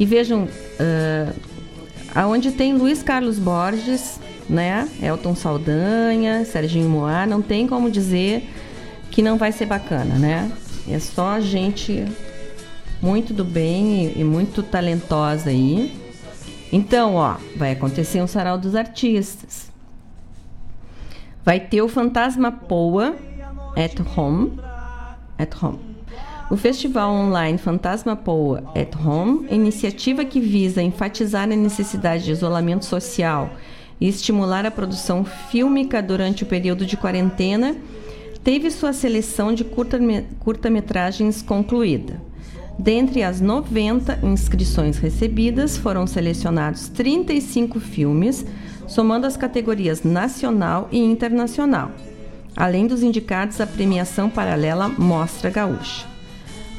[0.00, 1.34] E vejam, uh,
[2.14, 4.18] aonde tem Luiz Carlos Borges,
[4.48, 4.88] né?
[5.00, 8.48] Elton Saldanha, Serginho Moá, não tem como dizer
[9.10, 10.50] que não vai ser bacana, né?
[10.88, 12.04] É só gente
[13.00, 16.05] muito do bem e, e muito talentosa aí.
[16.72, 19.70] Então, ó, vai acontecer um sarau dos artistas.
[21.44, 23.14] Vai ter o Fantasma Poa
[23.76, 24.58] at Home.
[25.38, 25.78] At Home.
[26.50, 32.84] O festival online Fantasma Poa at Home, iniciativa que visa enfatizar a necessidade de isolamento
[32.84, 33.50] social
[34.00, 37.76] e estimular a produção fílmica durante o período de quarentena,
[38.44, 42.20] teve sua seleção de curta-metragens concluída.
[42.78, 48.44] Dentre as 90 inscrições recebidas, foram selecionados 35 filmes,
[48.86, 51.90] somando as categorias nacional e internacional,
[52.54, 56.06] além dos indicados à premiação paralela Mostra Gaúcha.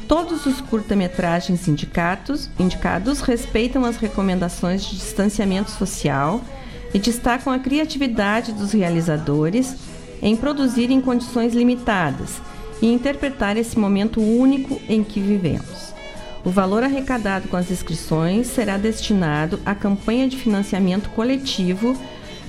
[0.06, 6.40] Todos os curta-metragens indicados, indicados respeitam as recomendações de distanciamento social
[6.94, 9.76] e destacam a criatividade dos realizadores
[10.22, 12.40] em produzir em condições limitadas
[12.80, 15.87] e interpretar esse momento único em que vivemos.
[16.48, 21.94] O valor arrecadado com as inscrições será destinado à campanha de financiamento coletivo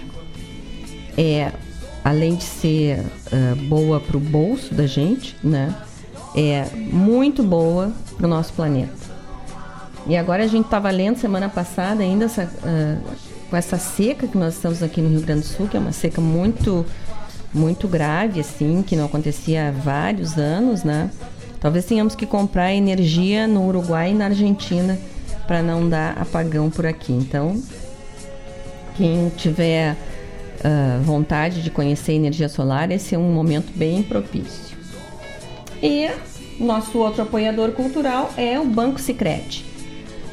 [1.19, 1.51] é
[2.05, 5.75] além de ser uh, boa para o bolso da gente, né?
[6.35, 8.93] É muito boa para o nosso planeta.
[10.07, 13.17] E agora a gente estava lendo semana passada ainda essa, uh,
[13.49, 15.93] com essa seca que nós estamos aqui no Rio Grande do Sul, que é uma
[15.93, 16.85] seca muito
[17.55, 21.09] muito grave assim, que não acontecia há vários anos, né?
[21.61, 24.99] Talvez tenhamos que comprar energia no Uruguai e na Argentina
[25.47, 27.13] para não dar apagão por aqui.
[27.13, 27.63] Então,
[28.97, 34.74] quem tiver uh, vontade de conhecer energia solar, esse é um momento bem propício.
[35.87, 36.11] E
[36.59, 39.67] nosso outro apoiador cultural é o Banco Sicredi.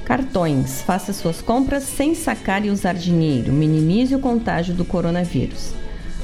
[0.06, 0.82] Cartões.
[0.82, 3.52] Faça suas compras sem sacar e usar dinheiro.
[3.52, 5.74] Minimize o contágio do coronavírus.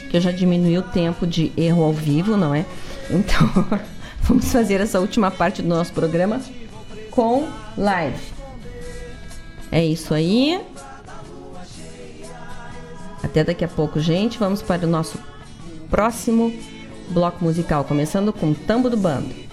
[0.09, 2.65] que eu já diminui o tempo de erro ao vivo, não é?
[3.09, 3.49] Então,
[4.23, 6.41] vamos fazer essa última parte do nosso programa
[7.11, 7.47] com
[7.77, 8.19] live.
[9.71, 10.61] É isso aí.
[13.23, 14.37] Até daqui a pouco, gente.
[14.37, 15.19] Vamos para o nosso
[15.89, 16.53] próximo
[17.09, 19.47] bloco musical, começando com Tambo do Bando.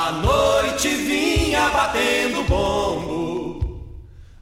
[0.00, 3.82] A noite vinha batendo bombo.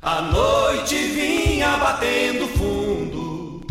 [0.03, 3.63] A noite vinha batendo fundo.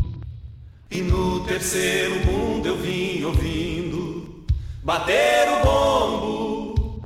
[0.90, 4.45] E no terceiro mundo eu vim ouvindo
[4.84, 7.03] bater o bombo.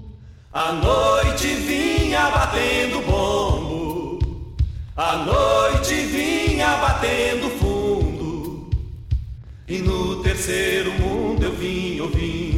[0.54, 4.20] A noite vinha batendo bombo.
[4.96, 8.70] A noite vinha batendo fundo.
[9.68, 12.50] E no terceiro mundo eu vim ouvindo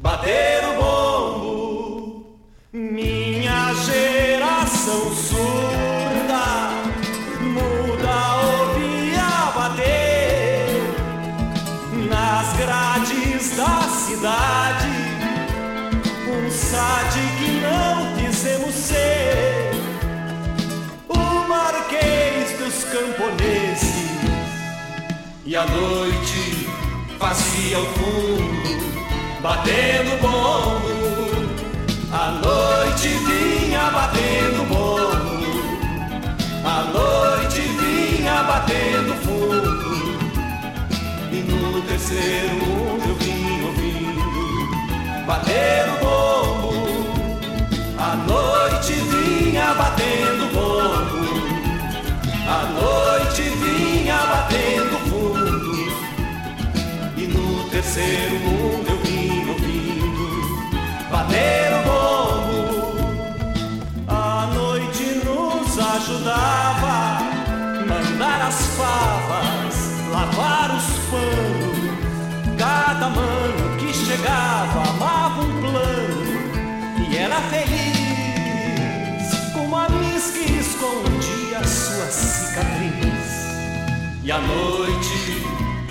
[0.00, 2.36] bater o bombo.
[2.72, 6.70] Minha geração surda,
[7.40, 8.16] muda
[8.46, 10.68] ouvia bater
[12.08, 14.88] nas grades da cidade.
[16.28, 19.70] Um sade que não quisemos ser.
[21.08, 24.00] O marquês dos camponeses.
[25.44, 26.68] E a noite
[27.18, 28.89] fazia o fundo,
[29.42, 31.00] batendo bombo.
[32.12, 35.40] A noite vinha batendo bombo.
[36.64, 39.70] A noite vinha batendo fundo.
[41.32, 44.24] E no terceiro mundo eu vim ouvindo
[45.26, 46.70] bater o bombo.
[47.98, 51.20] A noite vinha batendo bombo.
[52.46, 55.70] A noite vinha batendo fundo.
[57.16, 58.89] E no terceiro mundo
[61.40, 62.96] bater o bombo.
[64.08, 67.18] A noite nos ajudava
[67.86, 69.74] mandar as favas,
[70.10, 71.80] lavar os panos.
[72.58, 77.90] Cada mano que chegava amava um plano e era feliz
[79.54, 83.30] como a miss que escondia sua cicatriz.
[84.22, 85.42] E a noite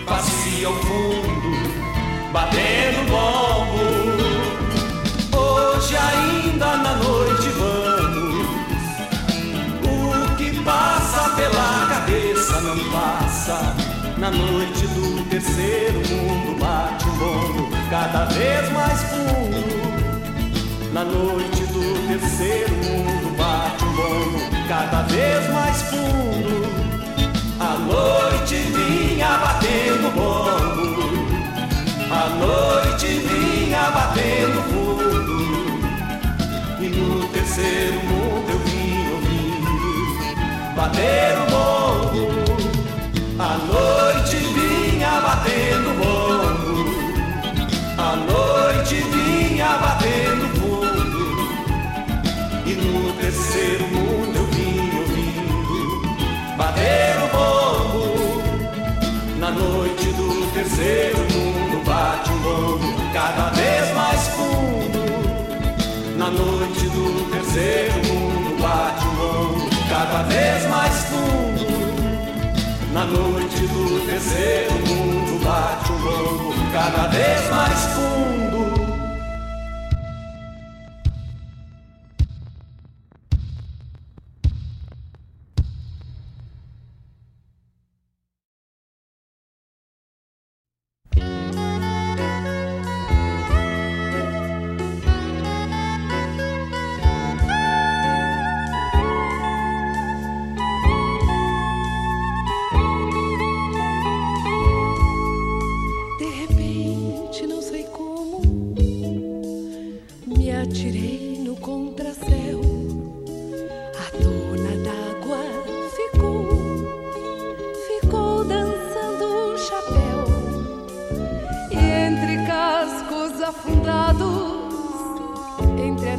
[0.06, 3.99] fazia o fundo, batendo bombo.
[14.30, 19.66] Na noite do terceiro mundo bate um bombo cada vez mais fundo.
[20.94, 26.64] Na noite do terceiro mundo bate um bombo cada vez mais fundo.
[27.60, 30.90] A noite vinha batendo bombo.
[32.12, 35.80] A noite vinha batendo fundo.
[36.80, 41.90] E no terceiro mundo eu vim ouvindo bater o bombo.
[43.42, 44.19] A noite
[60.90, 66.18] terceiro mundo bate um bongo cada vez mais fundo.
[66.18, 71.68] Na noite do terceiro mundo bate um bongo cada vez mais fundo.
[72.91, 78.59] Na noite do terceiro mundo bate um bongo cada vez mais fundo.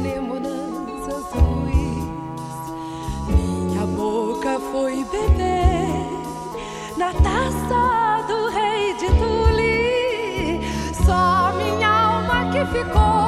[0.01, 2.03] Anemonas azuis,
[3.27, 6.09] minha boca foi beber
[6.97, 10.61] na taça do rei de Tule.
[11.05, 13.20] Só minha alma que ficou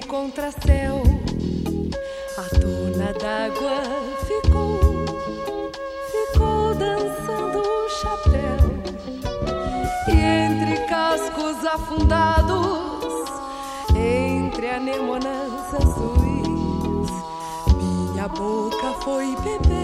[0.00, 1.02] no contracéu.
[2.38, 3.82] A dona d'água
[4.26, 4.78] ficou,
[6.10, 8.60] ficou dançando o chapéu.
[10.08, 13.28] E entre cascos afundados,
[13.94, 17.10] entre anemonas azuis,
[17.76, 19.79] minha boca foi beber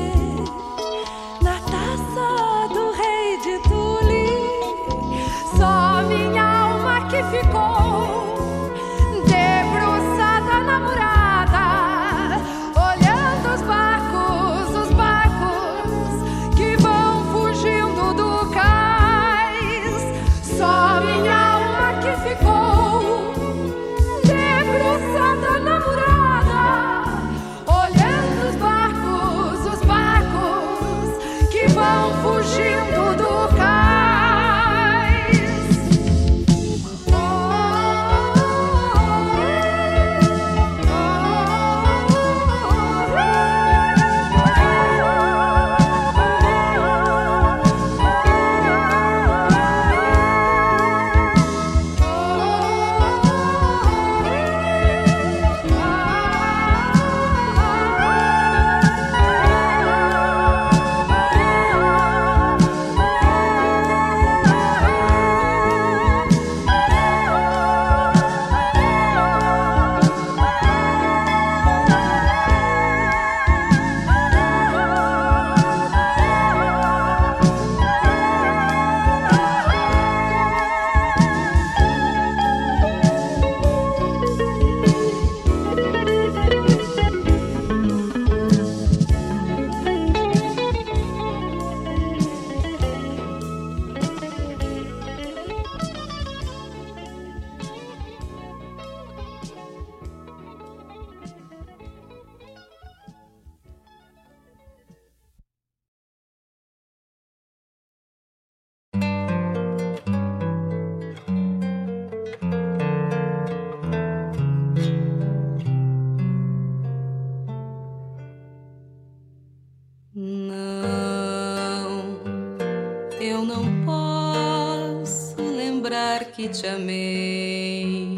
[126.49, 128.17] te amei.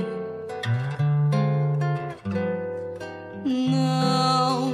[3.44, 4.72] Não,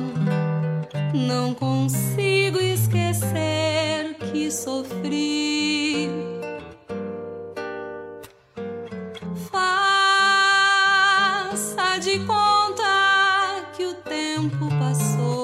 [1.14, 6.10] não consigo esquecer que sofri.
[9.51, 9.98] Faça
[11.98, 12.82] de conta
[13.76, 15.44] que o tempo passou.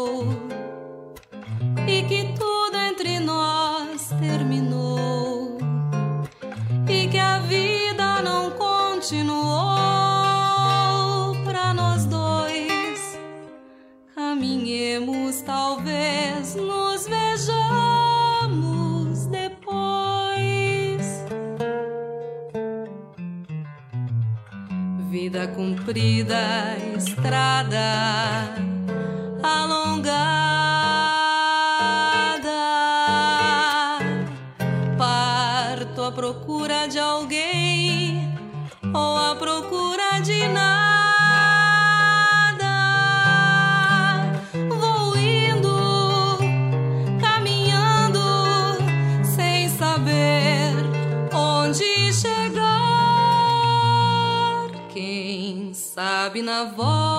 [56.61, 57.10] Sabe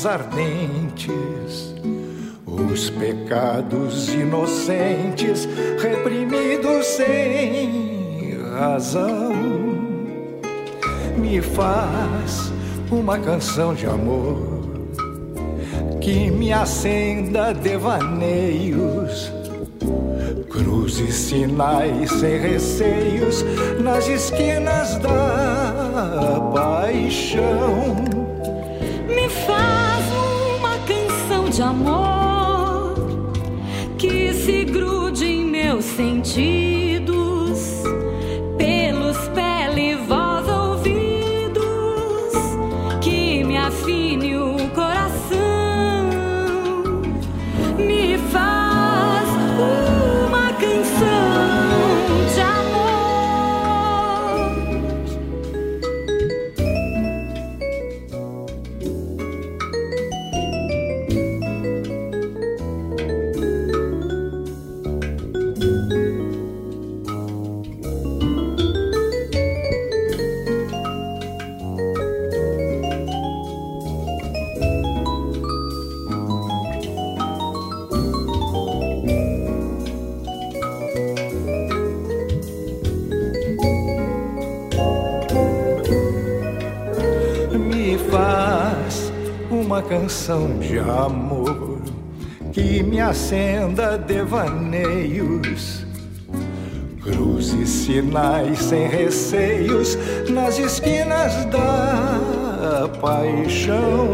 [0.00, 1.74] sonhos ardentes,
[2.46, 5.48] os pecados inocentes
[5.80, 9.34] reprimidos sem razão.
[11.16, 12.52] Me faz
[12.90, 14.60] uma canção de amor
[16.00, 19.30] que me acenda devaneios
[20.48, 23.44] Cruzes, sinais sem receios
[23.80, 28.19] nas esquinas da paixão.
[31.60, 32.94] De amor
[33.98, 36.89] que se grude em meus sentidos,
[90.10, 91.82] canção de amor
[92.52, 95.86] que me acenda devaneios.
[97.00, 99.96] Cruzes, sinais sem receios
[100.28, 104.08] nas esquinas da paixão.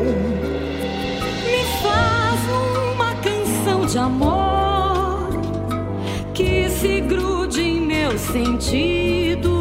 [1.46, 2.40] Me faz
[2.92, 5.30] uma canção de amor
[6.34, 9.55] que se grude em meus sentidos,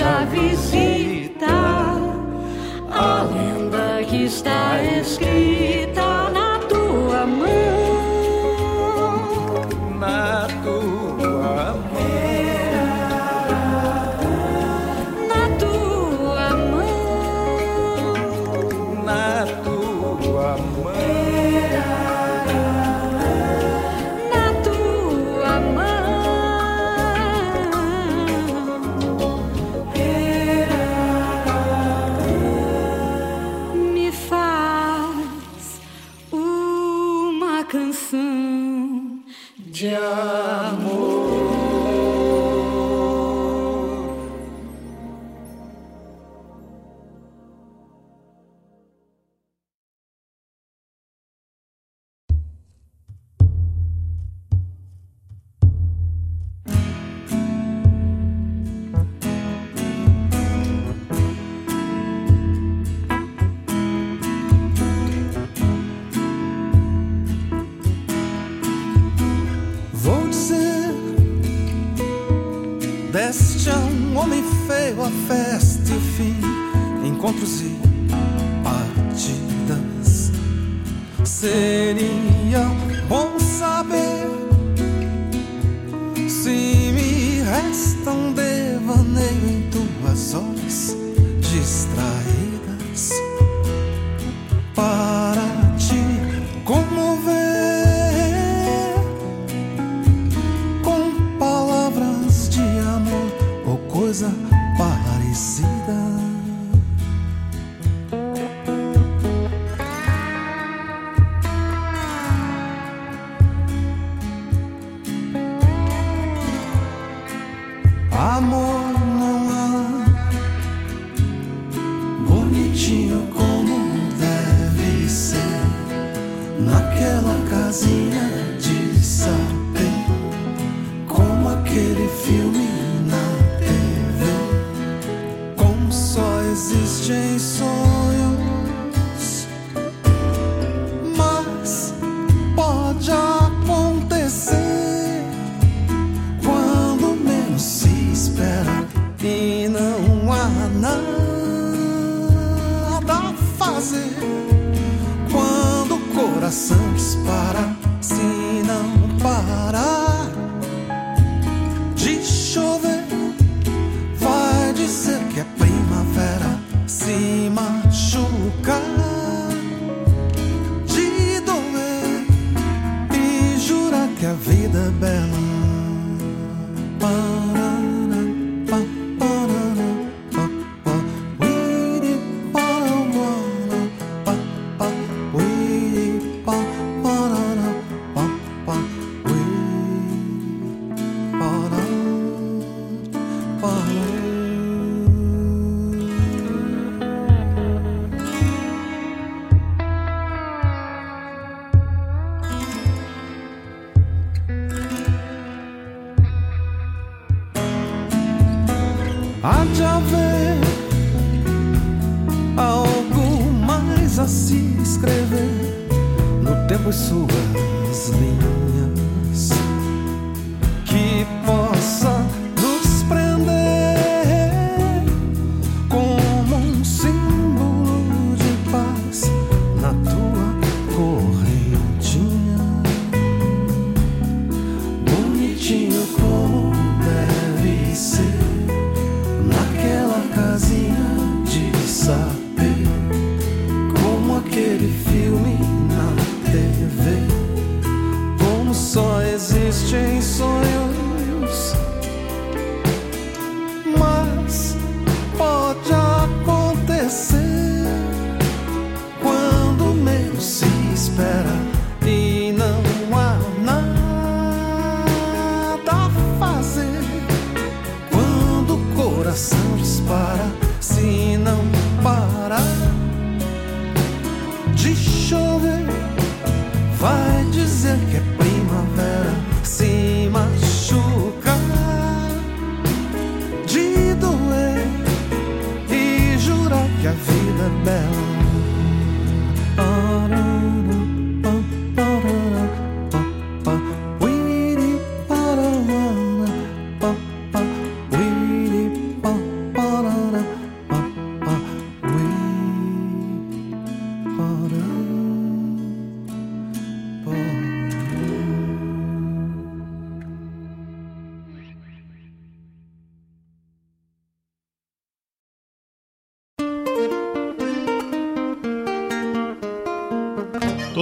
[0.00, 0.89] chavezinho.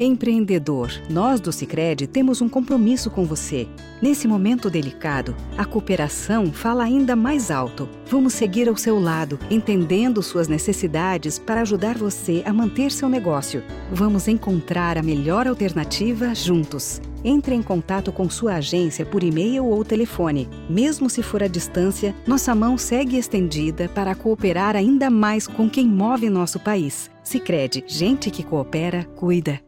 [0.00, 3.66] Empreendedor, nós do Sicredi temos um compromisso com você.
[4.00, 7.88] Nesse momento delicado, a cooperação fala ainda mais alto.
[8.06, 13.60] Vamos seguir ao seu lado, entendendo suas necessidades para ajudar você a manter seu negócio.
[13.90, 17.00] Vamos encontrar a melhor alternativa juntos.
[17.24, 20.48] Entre em contato com sua agência por e-mail ou telefone.
[20.70, 25.88] Mesmo se for à distância, nossa mão segue estendida para cooperar ainda mais com quem
[25.88, 27.10] move nosso país.
[27.24, 29.67] Sicredi, gente que coopera, cuida.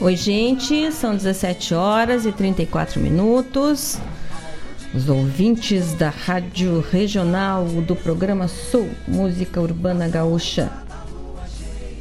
[0.00, 3.96] Oi, gente, são 17 horas e 34 minutos.
[4.92, 10.68] Os ouvintes da Rádio Regional do programa Sul, Música Urbana Gaúcha,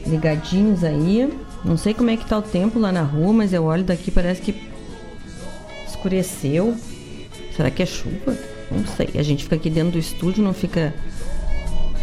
[0.07, 1.32] ligadinhos aí.
[1.64, 4.10] Não sei como é que tá o tempo lá na rua, mas eu olho daqui
[4.10, 4.70] parece que
[5.88, 6.76] escureceu.
[7.56, 8.36] Será que é chuva?
[8.72, 9.10] Não sei.
[9.15, 10.95] A gente fica aqui dentro do estúdio, não fica.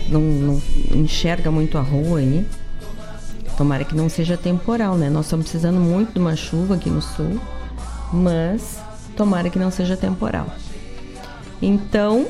[0.08, 0.62] Não, não
[0.94, 2.46] enxerga muito a rua aí.
[3.60, 5.10] Tomara que não seja temporal, né?
[5.10, 7.38] Nós estamos precisando muito de uma chuva aqui no sul,
[8.10, 8.78] mas
[9.14, 10.46] tomara que não seja temporal.
[11.60, 12.26] Então,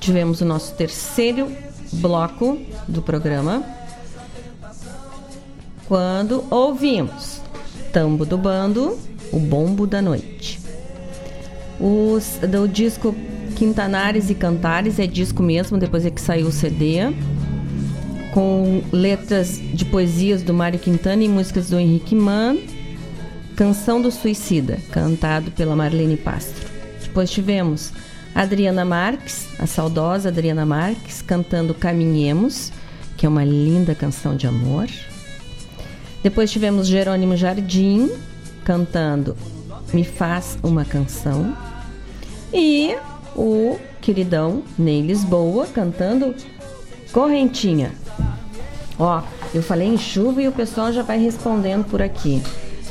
[0.00, 1.52] tivemos o nosso terceiro
[1.92, 2.58] bloco
[2.88, 3.62] do programa,
[5.86, 7.42] quando ouvimos
[7.92, 8.98] Tambo do Bando,
[9.30, 10.58] o Bombo da Noite.
[11.78, 13.14] Os do disco
[13.56, 17.12] Quintanares e Cantares, é disco mesmo, depois é que saiu o CD
[18.32, 22.58] com letras de poesias do Mário Quintana e músicas do Henrique Mann,
[23.54, 26.66] Canção do Suicida, cantado pela Marlene Pastro.
[27.02, 27.92] Depois tivemos
[28.34, 32.72] Adriana Marques, a saudosa Adriana Marques, cantando Caminhemos,
[33.18, 34.88] que é uma linda canção de amor.
[36.22, 38.10] Depois tivemos Jerônimo Jardim,
[38.64, 39.36] cantando
[39.92, 41.54] Me Faz Uma Canção.
[42.54, 42.96] E
[43.36, 46.34] o queridão Ney Lisboa, cantando
[47.12, 48.01] Correntinha.
[49.02, 49.20] Ó,
[49.52, 52.40] eu falei em chuva e o pessoal já vai respondendo por aqui.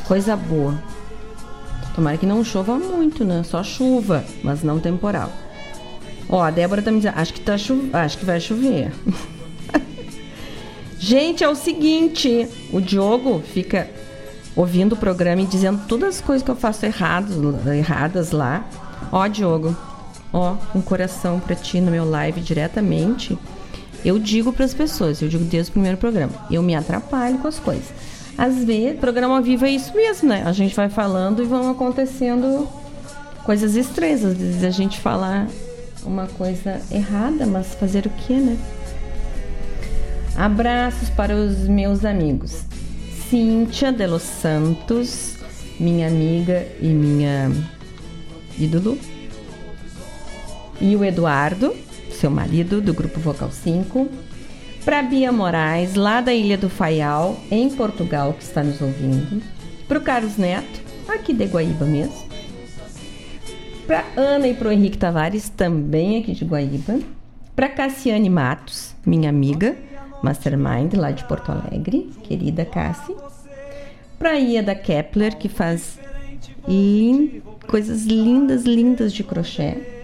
[0.06, 0.78] Coisa boa.
[1.96, 3.44] Tomara que não chova muito, né?
[3.46, 5.32] Só chuva, mas não temporal.
[6.28, 7.90] Ó, a Débora tá me dizendo, acho que tá cho...
[7.94, 8.92] acho que vai chover.
[11.00, 13.90] Gente, é o seguinte, o Diogo fica
[14.54, 18.66] ouvindo o programa e dizendo todas as coisas que eu faço errados, erradas lá.
[19.14, 19.74] Ó, Diogo,
[20.34, 23.40] ó, um coração pra ti no meu live diretamente.
[24.04, 27.48] Eu digo para as pessoas, eu digo desde o primeiro programa, eu me atrapalho com
[27.48, 27.86] as coisas.
[28.38, 30.44] Às vezes, programa vivo é isso mesmo, né?
[30.46, 32.68] A gente vai falando e vão acontecendo
[33.44, 34.26] coisas estranhas.
[34.26, 35.48] Às vezes a gente fala
[36.04, 38.58] uma coisa errada, mas fazer o que, né?
[40.36, 42.64] Abraços para os meus amigos.
[43.30, 45.36] Cíntia de los Santos,
[45.80, 47.52] minha amiga e minha
[48.58, 48.98] ídolo.
[50.80, 51.76] E o Eduardo,
[52.22, 54.08] seu marido, do Grupo Vocal 5.
[54.86, 59.42] Para Bia Moraes, lá da Ilha do Faial, em Portugal, que está nos ouvindo.
[59.88, 62.30] Para o Carlos Neto, aqui de Guaíba mesmo.
[63.88, 67.00] Para Ana e para o Henrique Tavares, também aqui de Guaíba.
[67.56, 69.76] Para Cassiane Matos, minha amiga,
[70.22, 73.16] Mastermind, lá de Porto Alegre, querida Cassi.
[74.20, 76.00] Para Ieda Kepler, que faz
[76.68, 80.01] lin coisas lindas, lindas de crochê.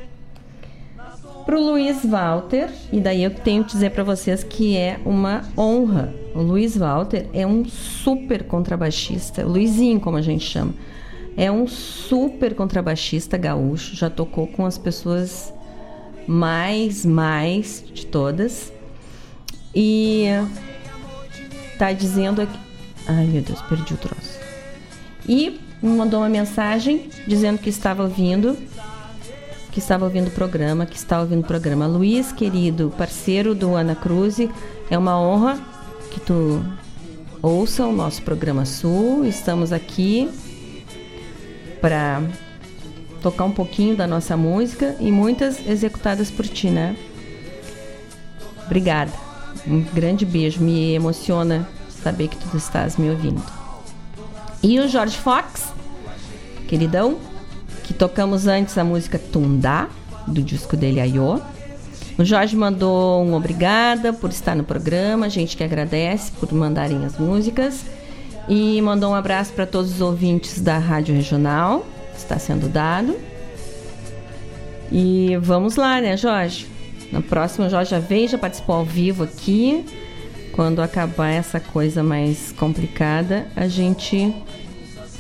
[1.48, 5.44] Para o Luiz Walter, e daí eu tenho que dizer para vocês que é uma
[5.58, 6.14] honra.
[6.36, 10.74] O Luiz Walter é um super contrabaixista, Luizinho, como a gente chama.
[11.38, 15.54] É um super contrabaixista gaúcho, já tocou com as pessoas
[16.28, 18.74] mais, mais de todas.
[19.74, 20.26] E
[21.80, 22.60] tá dizendo aqui.
[23.08, 24.38] Ai meu Deus, perdi o troço.
[25.26, 28.58] E mandou uma mensagem dizendo que estava ouvindo,
[29.78, 31.86] que estava ouvindo o programa, que está ouvindo o programa.
[31.86, 34.40] Luiz, querido, parceiro do Ana Cruz,
[34.90, 35.60] é uma honra
[36.10, 36.66] que tu
[37.44, 39.24] ouça o nosso programa Sul.
[39.24, 40.32] Estamos aqui
[41.80, 42.24] para
[43.22, 46.98] tocar um pouquinho da nossa música e muitas executadas por ti, né?
[48.66, 49.14] Obrigada.
[49.68, 50.60] Um grande beijo.
[50.60, 51.70] Me emociona
[52.02, 53.44] saber que tu estás me ouvindo.
[54.64, 55.72] E o Jorge Fox,
[56.68, 57.20] queridão,
[57.88, 59.88] que tocamos antes a música Tundá,
[60.28, 61.40] do disco dele Aiô.
[62.18, 67.06] O Jorge mandou um obrigada por estar no programa, a gente que agradece por mandarem
[67.06, 67.86] as músicas.
[68.50, 71.86] E mandou um abraço para todos os ouvintes da Rádio Regional,
[72.16, 73.16] está sendo dado.
[74.92, 76.68] E vamos lá, né, Jorge?
[77.10, 79.86] Na próxima, o Jorge já veio, já participou ao vivo aqui.
[80.52, 84.34] Quando acabar essa coisa mais complicada, a gente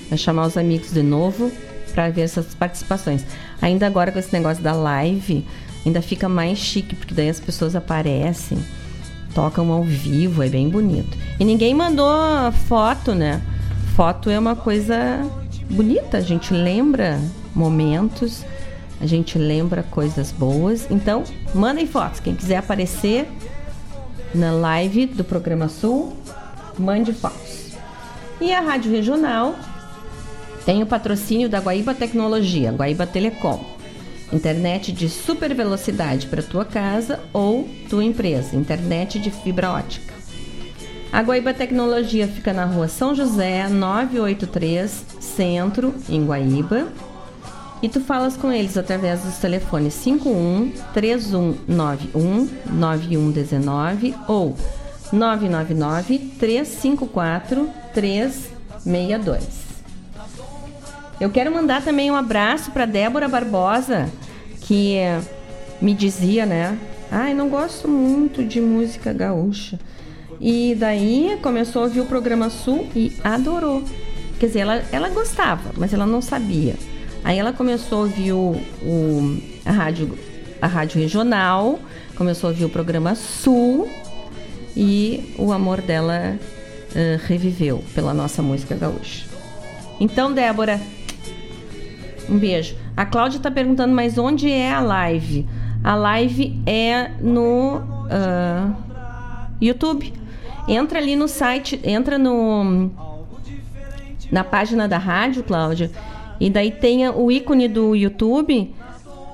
[0.09, 1.49] vai chamar os amigos de novo
[1.97, 3.25] para ver essas participações.
[3.59, 5.43] Ainda agora com esse negócio da live,
[5.83, 8.63] ainda fica mais chique, porque daí as pessoas aparecem,
[9.33, 11.17] tocam ao vivo, é bem bonito.
[11.39, 12.07] E ninguém mandou
[12.67, 13.41] foto, né?
[13.95, 15.27] Foto é uma coisa
[15.71, 17.19] bonita, a gente lembra
[17.55, 18.45] momentos,
[19.01, 20.85] a gente lembra coisas boas.
[20.91, 22.19] Então, mandem fotos.
[22.19, 23.27] Quem quiser aparecer
[24.35, 26.15] na live do programa Sul,
[26.77, 27.71] mande fotos.
[28.39, 29.55] E a Rádio Regional
[30.67, 33.63] tem o patrocínio da Guaíba Tecnologia, Guaíba Telecom.
[34.33, 40.13] Internet de super velocidade para tua casa ou tua empresa, internet de fibra ótica.
[41.09, 46.89] A Guaíba Tecnologia fica na rua São José, 983, Centro, em Guaíba.
[47.81, 54.53] E tu falas com eles através dos telefones 51 3191 9119 ou
[55.13, 59.66] 999 354 362.
[61.19, 64.07] Eu quero mandar também um abraço para Débora Barbosa,
[64.61, 64.97] que
[65.81, 66.77] me dizia, né?
[67.11, 69.79] Ai, não gosto muito de música gaúcha.
[70.39, 73.83] E daí começou a ouvir o programa Sul e adorou.
[74.39, 76.75] Quer dizer, ela, ela gostava, mas ela não sabia.
[77.23, 80.17] Aí ela começou a ouvir o, o, a, rádio,
[80.61, 81.79] a rádio regional,
[82.15, 83.89] começou a ouvir o programa Sul
[84.75, 89.25] e o amor dela uh, reviveu pela nossa música gaúcha.
[89.99, 90.79] Então, Débora,
[92.29, 92.75] um beijo.
[92.95, 95.45] A Cláudia está perguntando, mas onde é a live?
[95.83, 98.73] A live é no uh,
[99.61, 100.13] YouTube.
[100.67, 102.89] Entra ali no site, entra no
[104.29, 105.89] na página da rádio, Cláudia,
[106.39, 108.75] e daí tem o ícone do YouTube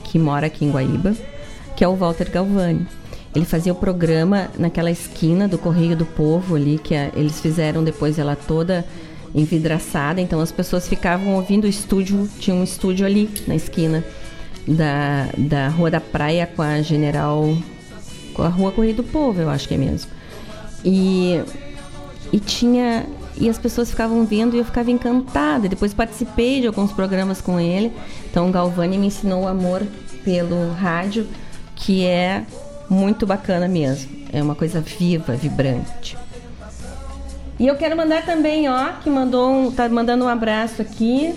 [0.04, 1.14] que mora aqui em Guaíba,
[1.74, 2.86] que é o Walter Galvani.
[3.34, 7.84] Ele fazia o programa naquela esquina do Correio do Povo ali, que a, eles fizeram
[7.84, 8.86] depois ela toda
[9.36, 14.02] envidraçada, então as pessoas ficavam ouvindo o estúdio, tinha um estúdio ali na esquina
[14.66, 17.56] da, da Rua da Praia com a General,
[18.32, 20.10] com a Rua Correio do Povo, eu acho que é mesmo.
[20.82, 21.42] E,
[22.32, 23.06] e tinha
[23.38, 25.68] e as pessoas ficavam vendo e eu ficava encantada.
[25.68, 27.92] Depois participei de alguns programas com ele.
[28.30, 29.82] Então o Galvani me ensinou o amor
[30.24, 31.26] pelo rádio,
[31.74, 32.44] que é
[32.88, 34.10] muito bacana mesmo.
[34.32, 36.16] É uma coisa viva, vibrante.
[37.58, 41.34] E eu quero mandar também, ó, que mandou um, tá mandando um abraço aqui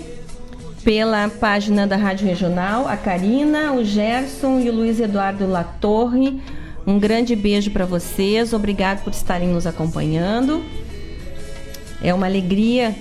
[0.84, 6.42] pela página da Rádio Regional, a Karina, o Gerson e o Luiz Eduardo Latorre.
[6.86, 8.52] Um grande beijo para vocês.
[8.52, 10.62] Obrigado por estarem nos acompanhando.
[12.02, 12.94] É uma alegria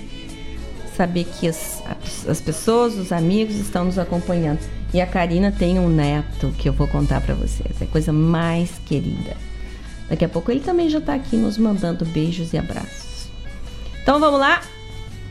[0.95, 1.81] saber que as,
[2.27, 4.59] as pessoas, os amigos estão nos acompanhando.
[4.93, 7.81] E a Karina tem um neto que eu vou contar para vocês.
[7.81, 9.35] É a coisa mais querida.
[10.09, 13.08] Daqui a pouco ele também já está aqui nos mandando beijos e abraços.
[14.09, 14.63] Então vamos lá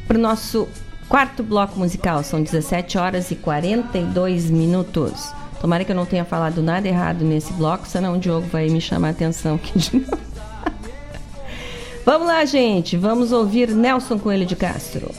[0.07, 0.69] para o nosso
[1.09, 2.23] quarto bloco musical.
[2.23, 5.33] São 17 horas e 42 minutos.
[5.61, 8.81] Tomara que eu não tenha falado nada errado nesse bloco, senão o Diogo vai me
[8.81, 10.23] chamar a atenção aqui de novo.
[12.07, 12.97] Vamos lá, gente.
[12.97, 15.11] Vamos ouvir Nelson Coelho de Castro.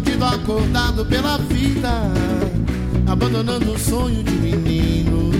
[0.00, 1.90] Sacudido, acordado pela vida,
[3.06, 5.30] abandonando o sonho de menino.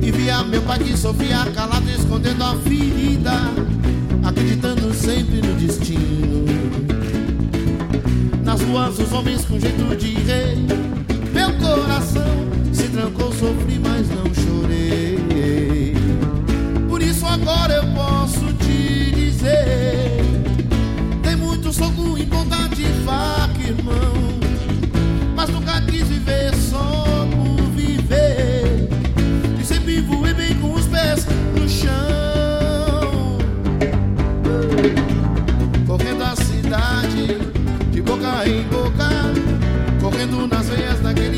[0.00, 3.32] E via meu pai que sofria calado, escondendo a ferida,
[4.24, 6.44] acreditando sempre no destino.
[8.44, 10.66] Nas ruas, os homens com jeito de rei,
[11.32, 12.22] meu coração
[12.72, 14.41] se trancou, sofri, mas não chorei.
[38.44, 39.08] De boca em boca.
[40.00, 41.31] Correndo nas veias daquele que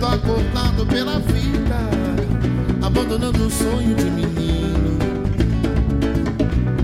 [0.00, 1.76] sacudido, acordado pela vida,
[2.82, 4.98] abandonando o sonho de menino.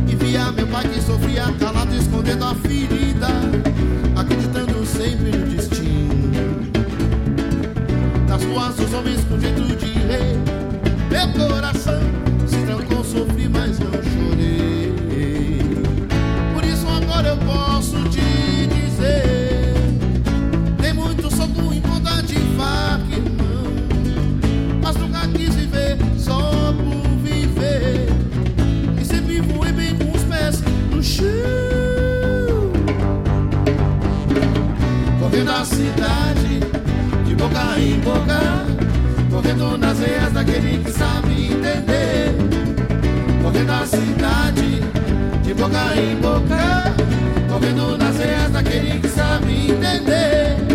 [0.08, 3.28] E via meu pai que sofria calado, escondendo a ferida,
[4.14, 6.30] acreditando sempre no destino.
[8.28, 10.38] Das ruas, os homens com jeito de rei,
[11.10, 11.75] meu coração
[39.30, 42.34] Correndo nas veias daquele que sabe entender.
[43.42, 44.80] Correndo a cidade,
[45.42, 46.94] de boca em boca.
[47.50, 50.65] Correndo nas veias daquele que sabe entender.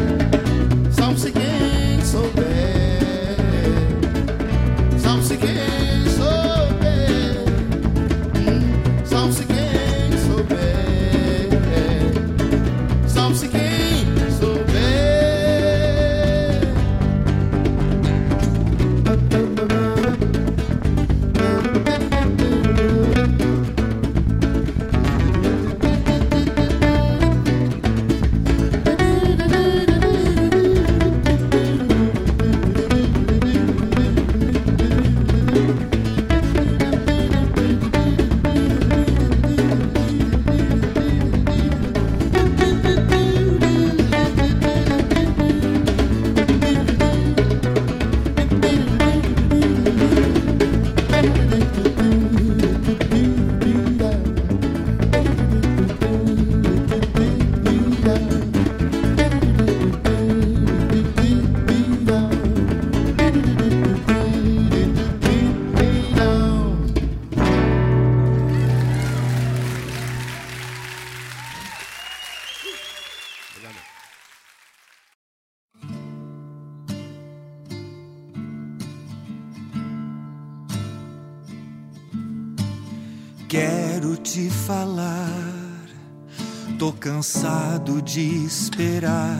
[87.22, 89.38] Cansado de esperar,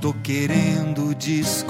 [0.00, 1.63] tô querendo descontar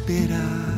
[0.00, 0.69] esperar.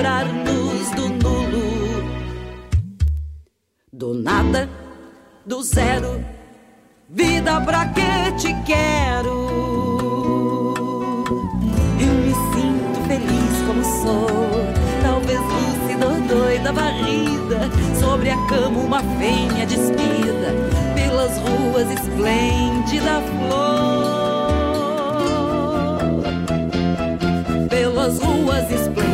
[0.00, 2.02] Livrar-nos do nulo,
[3.92, 4.66] do nada,
[5.44, 6.24] do zero,
[7.06, 9.50] vida pra que te quero.
[12.00, 14.26] Eu me sinto feliz como sou,
[15.02, 17.68] talvez lúcida ou doida, varrida
[18.00, 20.54] sobre a cama uma fêmea despida
[20.94, 24.40] pelas ruas esplêndida flor,
[27.68, 29.09] pelas ruas esplêndida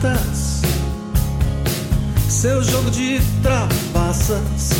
[0.00, 0.62] cartas,
[2.28, 4.70] seu jogo de trapaças.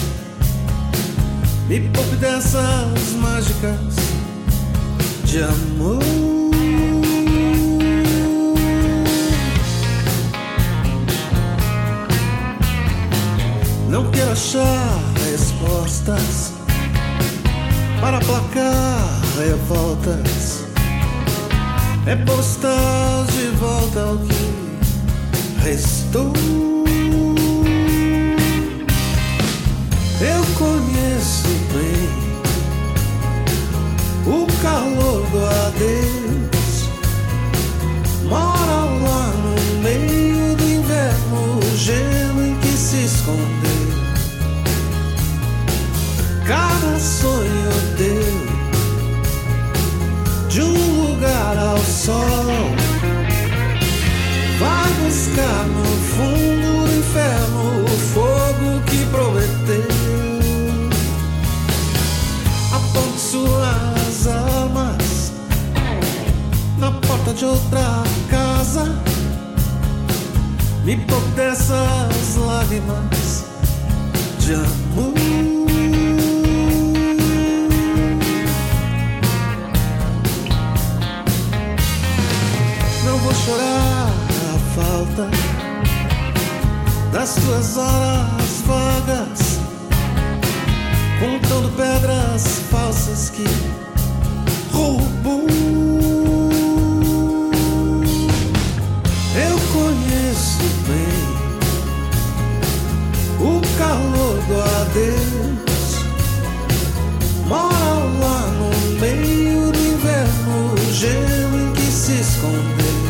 [1.69, 3.97] Me poupe dessas mágicas
[5.25, 6.03] de amor.
[13.89, 16.53] Não quero achar respostas
[18.01, 20.65] para aplacar revoltas.
[22.07, 24.70] É postar de volta ao que
[25.63, 26.33] restou.
[30.21, 32.09] Eu conheço bem
[34.27, 36.89] o calor do adeus.
[38.25, 43.51] Mora lá no meio do inverno, o gelo em que se escondeu.
[46.47, 48.51] Cada sonho deu
[50.49, 52.80] de um lugar ao sol.
[55.11, 59.89] Vai buscar no fundo do inferno o fogo que prometeu.
[62.73, 65.33] Aponte suas armas
[66.79, 68.85] na porta de outra casa.
[70.85, 73.45] Me poupe dessas lágrimas
[74.39, 75.30] de amor.
[87.13, 89.59] Das tuas horas vagas,
[91.19, 93.45] contando pedras falsas que
[94.73, 95.47] roubou.
[99.35, 101.21] Eu conheço bem
[103.41, 105.71] o calor do adeus.
[107.47, 108.71] Mora lá no
[109.01, 113.01] meio do inverno, gelo em que se escondeu.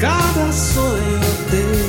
[0.00, 1.85] Cada sonho teu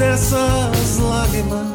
[0.00, 1.69] dessas lágrimas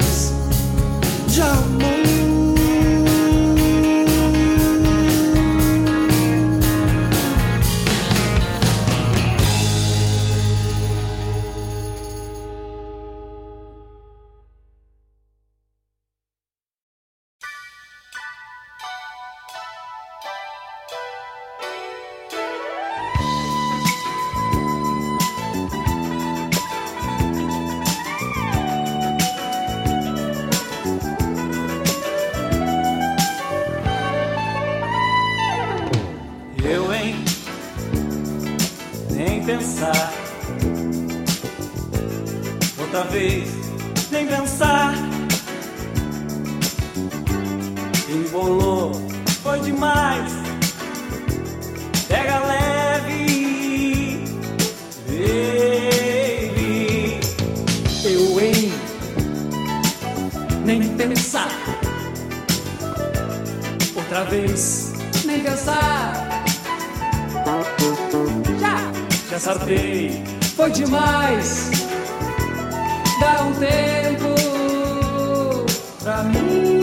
[39.56, 40.12] pensar.
[42.78, 43.48] Outra vez,
[44.10, 44.94] nem pensar.
[48.08, 48.92] Embolou,
[49.42, 50.32] foi demais.
[52.06, 54.26] Pega leve,
[55.06, 57.20] baby.
[58.04, 58.72] Eu, hein?
[60.64, 61.48] Nem pensar.
[63.94, 64.92] Outra vez,
[65.24, 66.15] nem pensar.
[69.46, 70.10] Sartei,
[70.56, 71.70] foi demais.
[73.20, 74.34] Dá um tempo
[76.02, 76.75] pra mim.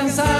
[0.00, 0.39] Nem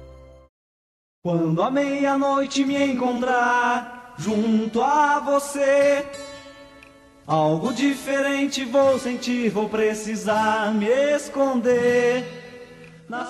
[1.23, 6.03] Quando a meia-noite me encontrar junto a você,
[7.27, 12.25] algo diferente vou sentir, vou precisar me esconder.
[13.07, 13.29] Na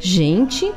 [0.00, 0.72] Gente,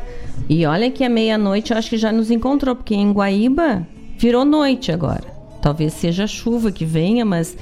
[0.50, 3.88] e olha que a meia-noite eu acho que já nos encontrou, porque em Guaíba
[4.18, 5.34] virou noite agora.
[5.62, 7.56] Talvez seja chuva que venha, mas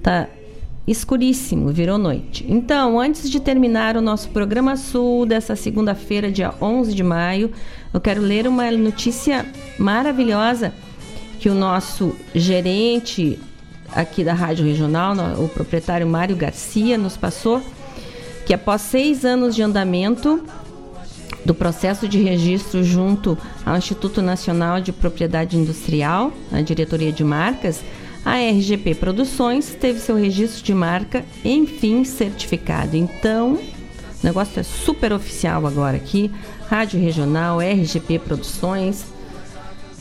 [0.00, 0.28] tá
[0.86, 2.44] escuríssimo, virou noite.
[2.48, 7.50] Então, antes de terminar o nosso programa Sul dessa segunda-feira, dia 11 de maio,
[7.92, 9.46] eu quero ler uma notícia
[9.78, 10.72] maravilhosa
[11.38, 13.38] que o nosso gerente
[13.92, 17.62] aqui da Rádio Regional, o proprietário Mário Garcia, nos passou,
[18.46, 20.42] que após seis anos de andamento,
[21.44, 27.82] do processo de registro junto ao Instituto Nacional de Propriedade Industrial, na diretoria de marcas,
[28.24, 32.96] a RGP Produções teve seu registro de marca, enfim, certificado.
[32.96, 36.30] Então, o negócio é super oficial agora aqui.
[36.68, 39.04] Rádio Regional, RGP Produções.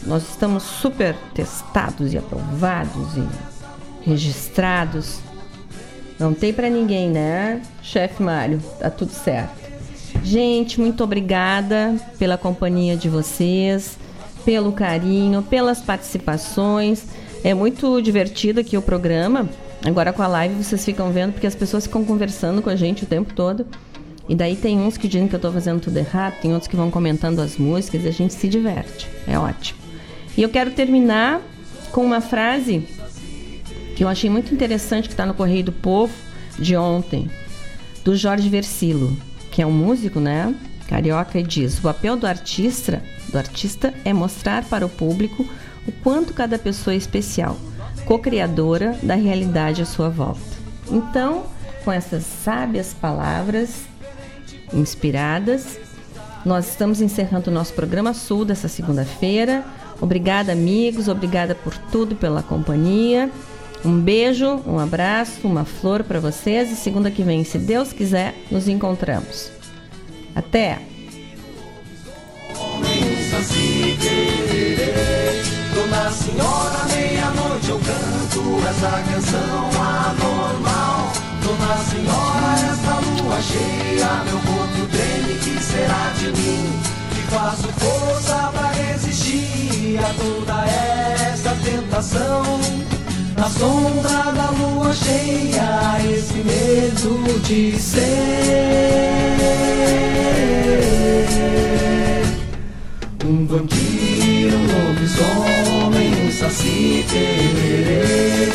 [0.06, 5.20] Nós estamos super testados e aprovados e registrados.
[6.20, 8.62] Não tem para ninguém, né, chefe Mário?
[8.80, 9.70] Tá tudo certo.
[10.24, 13.98] Gente, muito obrigada pela companhia de vocês,
[14.44, 17.06] pelo carinho, pelas participações.
[17.44, 19.50] É muito divertido aqui o programa.
[19.86, 23.04] Agora com a live vocês ficam vendo porque as pessoas ficam conversando com a gente
[23.04, 23.66] o tempo todo.
[24.28, 26.76] E daí tem uns que dizem que eu estou fazendo tudo errado, tem outros que
[26.76, 29.08] vão comentando as músicas e a gente se diverte.
[29.26, 29.80] É ótimo.
[30.38, 31.42] E eu quero terminar
[31.92, 32.84] com uma frase
[33.96, 36.14] que eu achei muito interessante que está no Correio do Povo
[36.60, 37.30] de ontem,
[38.04, 39.18] do Jorge Versilo,
[39.50, 40.54] que é um músico, né?
[40.88, 43.02] Carioca e diz: "O papel do artista,
[43.32, 45.48] do artista é mostrar para o público
[45.90, 47.58] o quanto cada pessoa é especial,
[48.06, 50.40] co-criadora da realidade à sua volta".
[50.90, 51.44] Então,
[51.84, 53.84] com essas sábias palavras
[54.74, 55.80] inspiradas,
[56.46, 59.64] nós estamos encerrando o nosso programa Sul dessa segunda-feira.
[60.00, 63.30] Obrigada, amigos, obrigada por tudo, pela companhia.
[63.84, 68.36] Um beijo, um abraço, uma flor para vocês e segunda que vem, se Deus quiser,
[68.52, 69.52] nos encontramos.
[70.36, 70.80] Até!
[75.80, 81.10] Dona Senhora, meia-noite eu canto essa canção anormal.
[81.42, 86.82] Dona Senhora, esta lua cheia, meu corpo treme, que será de mim?
[87.16, 90.66] Que faço força pra resistir a toda
[91.32, 92.60] esta tentação.
[93.38, 99.00] Na sombra da lua cheia, esse medo de ser
[103.24, 108.50] um vampiro, um lobisomem, um saci pererê.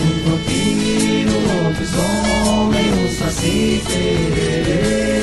[0.00, 5.06] Um vampiro, um lobisomem, um saci pererê.